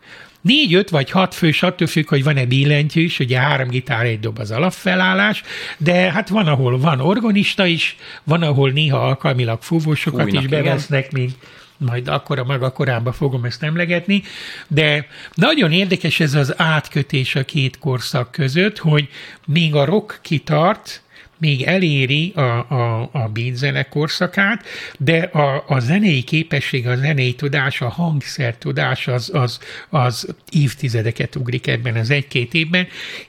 [0.44, 4.38] Négy, öt vagy hat fős, attól függ, hogy van-e billentyűs, ugye három gitár, egy dob
[4.38, 5.42] az alapfelállás,
[5.78, 11.12] de hát van, ahol van organista is, van, ahol néha alkalmilag fúvósokat Fújnak, is bevesznek,
[11.12, 11.34] mint
[11.76, 14.22] majd akkor a maga korában fogom ezt emlegetni,
[14.68, 19.08] de nagyon érdekes ez az átkötés a két korszak között, hogy
[19.46, 21.02] még a rock kitart,
[21.44, 24.64] még eléri a, a, a beat korszakát,
[24.98, 31.36] de a, a zenei képesség, a zenei tudás, a hangszer tudás az, az, az évtizedeket
[31.36, 32.86] ugrik ebben az egy-két évben.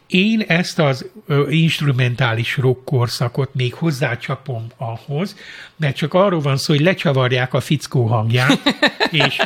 [0.08, 1.06] Én ezt az
[1.50, 5.36] instrumentális rock korszakot még hozzácsapom ahhoz,
[5.76, 8.60] mert csak arról van szó, hogy lecsavarják a fickó hangját,
[9.26, 9.38] és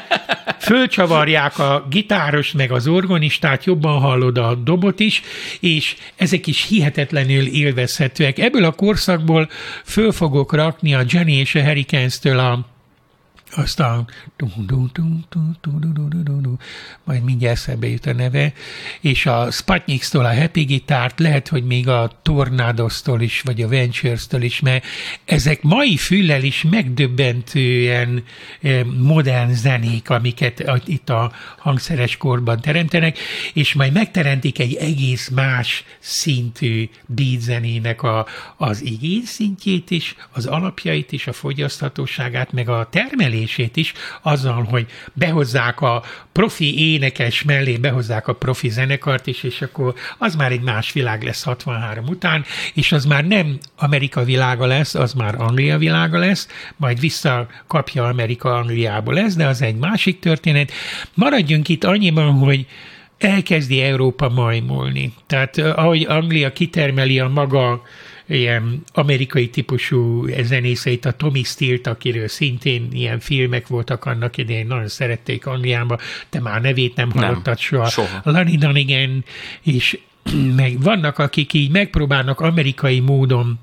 [0.60, 5.22] fölcsavarják a gitáros meg az organistát, jobban hallod a dobot is,
[5.60, 8.40] és ezek is hihetetlenül élvezhetőek.
[8.40, 9.50] Ebből a korszakból
[9.84, 12.66] föl fogok rakni a Jenny és a Hurricanes-től a
[13.56, 14.08] aztán
[17.04, 18.54] majd mindjárt eszembe jut a neve,
[19.02, 24.42] és a Sputniks-tól a Happy Gitárt, lehet, hogy még a Tornadosztól is, vagy a Ventures-től
[24.42, 24.86] is, mert
[25.26, 28.24] ezek mai füllel is megdöbbentően
[28.98, 33.18] modern zenék, amiket itt a hangszeres korban teremtenek,
[33.54, 38.26] és majd megteremtik egy egész más szintű beat a,
[38.58, 44.64] az igény szintjét is, az alapjait is, a fogyaszthatóságát, meg a termelés emelését is azzal,
[44.64, 50.52] hogy behozzák a profi énekes mellé, behozzák a profi zenekart is, és akkor az már
[50.52, 55.36] egy más világ lesz 63 után, és az már nem Amerika világa lesz, az már
[55.38, 60.72] Anglia világa lesz, majd visszakapja Amerika Angliából lesz, de az egy másik történet.
[61.14, 62.66] Maradjunk itt annyiban, hogy
[63.18, 65.14] elkezdi Európa majmolni.
[65.28, 67.82] Tehát ahogy Anglia kitermeli a maga
[68.30, 74.88] ilyen amerikai típusú zenészeit, a Tommy Steele-t, akiről szintén ilyen filmek voltak annak idején, nagyon
[74.88, 76.00] szerették Angliába,
[76.30, 77.86] te már nevét nem hallottad nem, soha.
[77.86, 78.22] soha.
[78.24, 79.24] Lonnie Donegan,
[79.62, 80.00] és
[80.56, 83.60] meg vannak, akik így megpróbálnak amerikai módon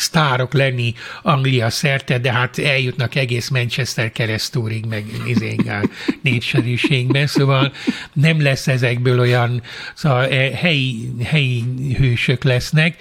[0.00, 5.90] sztárok lenni Anglia szerte, de hát eljutnak egész Manchester keresztúrig, meg izéngál
[6.22, 7.72] népszerűségben, szóval
[8.12, 9.62] nem lesz ezekből olyan
[9.94, 11.64] szóval e, helyi, helyi
[11.96, 12.96] hősök lesznek.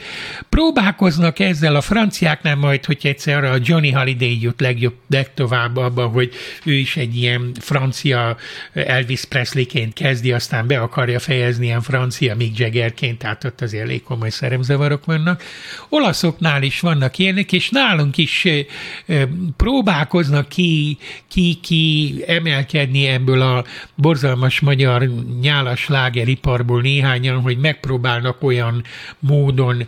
[0.49, 6.33] Próbálkoznak ezzel a franciáknál majd, hogy egyszer a Johnny Holiday jut legjobb, legtovább abba, hogy
[6.63, 8.37] ő is egy ilyen francia
[8.73, 14.03] Elvis Presleyként kezdi, aztán be akarja fejezni ilyen francia Mick Jaggerként, tehát ott azért elég
[14.03, 15.43] komoly szeremzavarok vannak.
[15.89, 18.47] Olaszoknál is vannak ilyenek, és nálunk is
[19.57, 23.63] próbálkoznak ki, ki, ki emelkedni ebből a
[23.95, 25.09] borzalmas magyar
[25.41, 28.83] nyálas lágeriparból néhányan, hogy megpróbálnak olyan
[29.19, 29.87] módon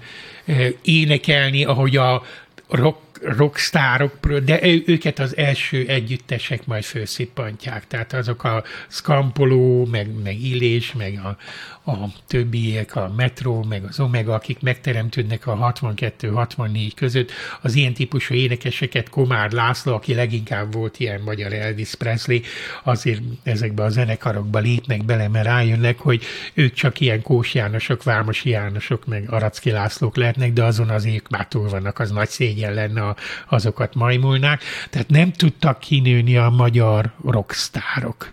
[0.81, 2.23] énekelni, ahogy a
[2.69, 7.87] rock rockstárok, de őket az első együttesek majd főszippantják.
[7.87, 11.37] Tehát azok a Scampoló, meg, meg Illés, meg a,
[11.85, 18.33] a többiek, a Metro, meg az Omega, akik megteremtődnek a 62-64 között, az ilyen típusú
[18.33, 22.39] énekeseket Komár László, aki leginkább volt ilyen magyar Elvis Presley,
[22.83, 26.23] azért ezekbe a zenekarokba lépnek bele, mert rájönnek, hogy
[26.53, 31.29] ők csak ilyen Kós Jánosok, Vámosi Jánosok, meg Aracki Lászlók lehetnek, de azon az ők
[31.29, 33.15] már túl vannak, az nagy szégyen lenne, a,
[33.49, 34.63] azokat majmulnák.
[34.89, 38.31] Tehát nem tudtak kinőni a magyar rockstárok.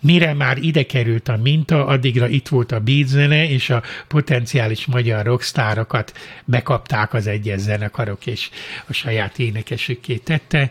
[0.00, 4.86] Mire már ide került a minta, addigra itt volt a beat zene, és a potenciális
[4.86, 8.50] magyar rockstárokat bekapták az egyes zenekarok, és
[8.86, 10.70] a saját énekesükké tette.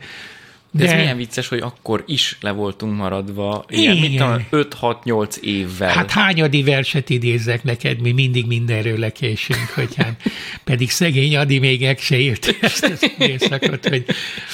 [0.71, 5.89] De, De ez milyen vicces, hogy akkor is le voltunk maradva, ilyen, mit 5-6-8 évvel.
[5.89, 10.21] Hát hányadi verset idézzek neked, mi mindig mindenről lekésünk, hogy hát
[10.63, 14.05] pedig szegény Adi még meg se írt ezt az időszakot, hogy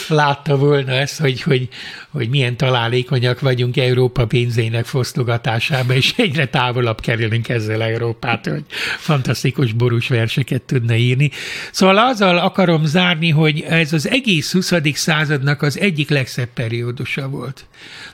[0.07, 1.67] látta volna ezt, hogy, hogy,
[2.09, 8.63] hogy milyen találékonyak vagyunk Európa pénzének fosztogatásába, és egyre távolabb kerülünk ezzel Európát, hogy
[8.97, 11.31] fantasztikus borús verseket tudna írni.
[11.71, 14.73] Szóval azzal akarom zárni, hogy ez az egész 20.
[14.93, 17.65] századnak az egyik egyik legszebb periódusa volt.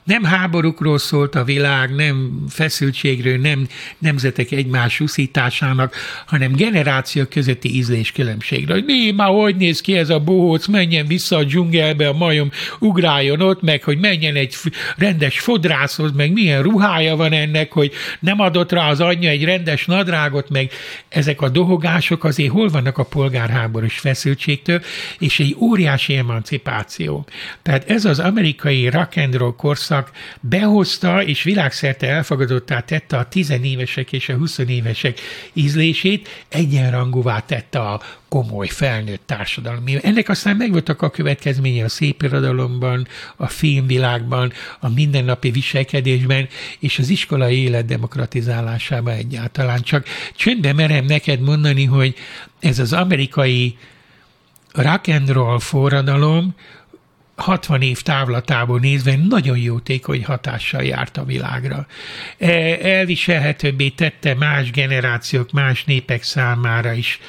[0.09, 5.95] Nem háborúkról szólt a világ, nem feszültségről, nem nemzetek egymás uszításának,
[6.25, 8.75] hanem generációk közötti ízléskülönbségről.
[8.75, 12.51] Hogy mi, már hogy néz ki ez a bohóc, menjen vissza a dzsungelbe, a majom
[12.79, 14.55] ugráljon ott, meg hogy menjen egy
[14.97, 19.85] rendes fodrászhoz, meg milyen ruhája van ennek, hogy nem adott rá az anyja egy rendes
[19.85, 20.71] nadrágot, meg
[21.09, 24.81] ezek a dohogások azért hol vannak a polgárháborús feszültségtől,
[25.19, 27.25] és egy óriási emancipáció.
[27.61, 29.97] Tehát ez az amerikai rock and roll korszak
[30.39, 35.19] behozta, és világszerte elfogadottá tette a tizenévesek és a huszonévesek
[35.53, 39.83] ízlését, egyenrangúvá tette a komoly felnőtt társadalom.
[40.01, 46.47] Ennek aztán megvoltak a következménye a szépirodalomban, a filmvilágban, a mindennapi viselkedésben,
[46.79, 49.81] és az iskolai élet demokratizálásában egyáltalán.
[49.81, 52.15] Csak csöndben merem neked mondani, hogy
[52.59, 53.77] ez az amerikai
[54.73, 56.55] rock and roll forradalom
[57.39, 61.87] 60 év távlatából nézve nagyon jótékony hatással járt a világra.
[62.37, 62.49] E,
[62.81, 67.19] elviselhetőbbé tette más generációk, más népek számára is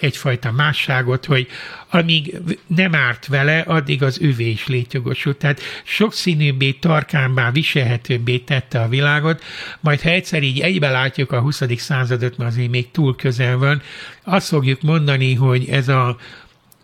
[0.00, 1.48] egyfajta másságot, hogy
[1.90, 5.36] amíg nem árt vele, addig az övé is létjogosult.
[5.36, 9.44] Tehát sokszínűbbé, tarkánbá, viselhetőbbé tette a világot,
[9.80, 11.62] majd ha egyszer így egybe látjuk a 20.
[11.76, 13.82] századot, mert azért még túl közel van,
[14.24, 16.16] azt fogjuk mondani, hogy ez a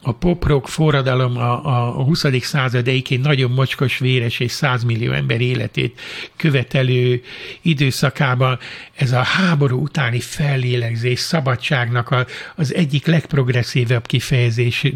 [0.03, 2.25] a poprock forradalom a, a 20.
[2.41, 6.01] század egyébként nagyon mocskos, véres és 100 millió ember életét
[6.37, 7.23] követelő
[7.61, 8.59] időszakában
[8.95, 12.27] ez a háború utáni fellélegzés szabadságnak a,
[12.57, 14.87] az egyik legprogresszívebb kifejezés,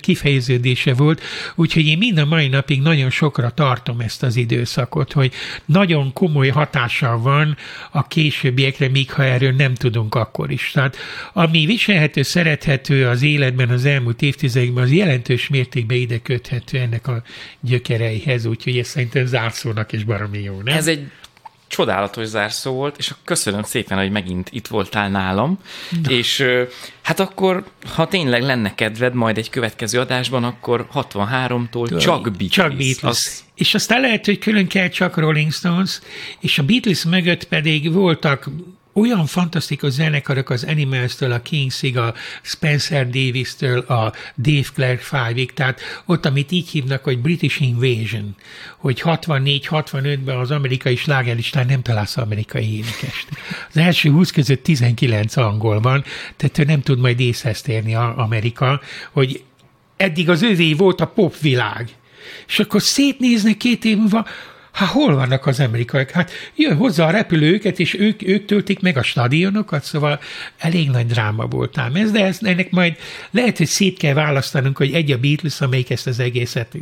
[0.00, 1.22] kifejeződése volt,
[1.54, 5.32] úgyhogy én mind a mai napig nagyon sokra tartom ezt az időszakot, hogy
[5.64, 7.56] nagyon komoly hatással van
[7.90, 10.70] a későbbiekre, míg ha erről nem tudunk akkor is.
[10.74, 10.96] Tehát
[11.32, 17.06] ami viselhető, szerethető az életben az elmúlt évtized évtizedekben az jelentős mértékben ide köthető ennek
[17.06, 17.22] a
[17.60, 20.76] gyökereihez, úgyhogy ez szerintem zárszónak is baromi jó, nem?
[20.76, 21.10] Ez egy
[21.68, 25.58] csodálatos zárszó volt, és köszönöm szépen, hogy megint itt voltál nálam,
[26.02, 26.10] Na.
[26.10, 26.44] és
[27.02, 32.50] hát akkor, ha tényleg lenne kedved majd egy következő adásban, akkor 63-tól csak Beatles.
[32.50, 33.02] Csak Beatles.
[33.02, 33.44] Az...
[33.54, 36.00] És aztán lehet, hogy külön kell csak Rolling Stones,
[36.40, 38.48] és a Beatles mögött pedig voltak
[38.96, 45.80] olyan fantasztikus zenekarok az Animals-től, a Kingsig, a Spencer Davis-től, a Dave Clark Five-ig, tehát
[46.04, 48.34] ott, amit így hívnak, hogy British Invasion,
[48.76, 53.28] hogy 64-65-ben az amerikai slágerlistán nem találsz amerikai énekest.
[53.68, 56.04] Az első 20 között 19 angol van,
[56.36, 58.80] tehát ő nem tud majd észhez térni Amerika,
[59.12, 59.42] hogy
[59.96, 61.88] eddig az ővé volt a popvilág.
[62.46, 64.26] És akkor szétnéznek két év múlva,
[64.76, 66.10] Hát hol vannak az amerikaiak?
[66.10, 70.20] Hát jön hozzá a repülő őket, és ők, ők töltik meg a stadionokat, szóval
[70.58, 72.96] elég nagy dráma volt ám ez, de ez, ennek majd
[73.30, 76.76] lehet, hogy szét kell választanunk, hogy egy a Beatles, amelyik ezt az egészet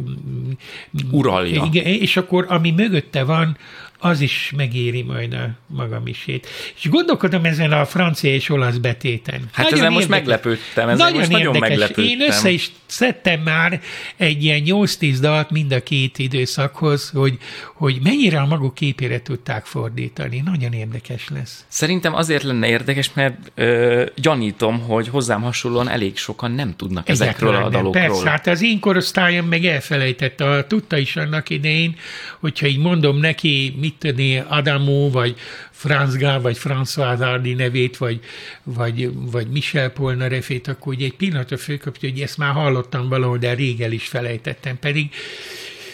[1.10, 1.64] uralja.
[1.64, 3.56] Igen, és akkor ami mögötte van,
[4.04, 6.46] az is megéri majd a maga misét.
[6.76, 9.40] És gondolkodom ezen a francia és olasz betéten.
[9.52, 12.04] Hát nagyon ezen most meglepődtem, ezen nagyon most nagyon meglepődtem.
[12.04, 13.80] Én össze is szedtem már
[14.16, 17.38] egy ilyen 8-10 dalt mind a két időszakhoz, hogy,
[17.74, 20.42] hogy mennyire a maguk képére tudták fordítani.
[20.44, 21.64] Nagyon érdekes lesz.
[21.68, 27.28] Szerintem azért lenne érdekes, mert ö, gyanítom, hogy hozzám hasonlóan elég sokan nem tudnak Egyetlen
[27.28, 27.92] ezekről a dalokról.
[27.92, 31.96] Persze, hát az én korosztályom meg elfelejtette, tudta is annak idején,
[32.40, 35.36] hogyha így mondom neki, mit tudni, Adamo, vagy
[35.70, 38.20] Franz Gál, vagy François Hardy nevét, vagy,
[38.62, 43.54] vagy, vagy Michel Polnarefét, akkor ugye egy pillanatra fölkapja, hogy ezt már hallottam valahol, de
[43.54, 45.10] rég el is felejtettem, pedig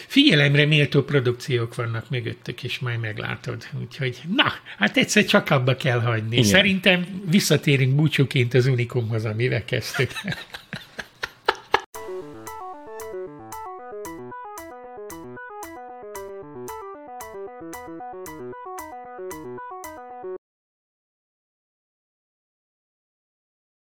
[0.07, 3.67] figyelemre méltó produkciók vannak mögöttök, és majd meglátod.
[3.81, 6.35] Úgyhogy, na, hát egyszer csak abba kell hagyni.
[6.35, 6.49] Igen.
[6.49, 10.11] Szerintem visszatérünk búcsúként az Unikumhoz, amivel kezdtük.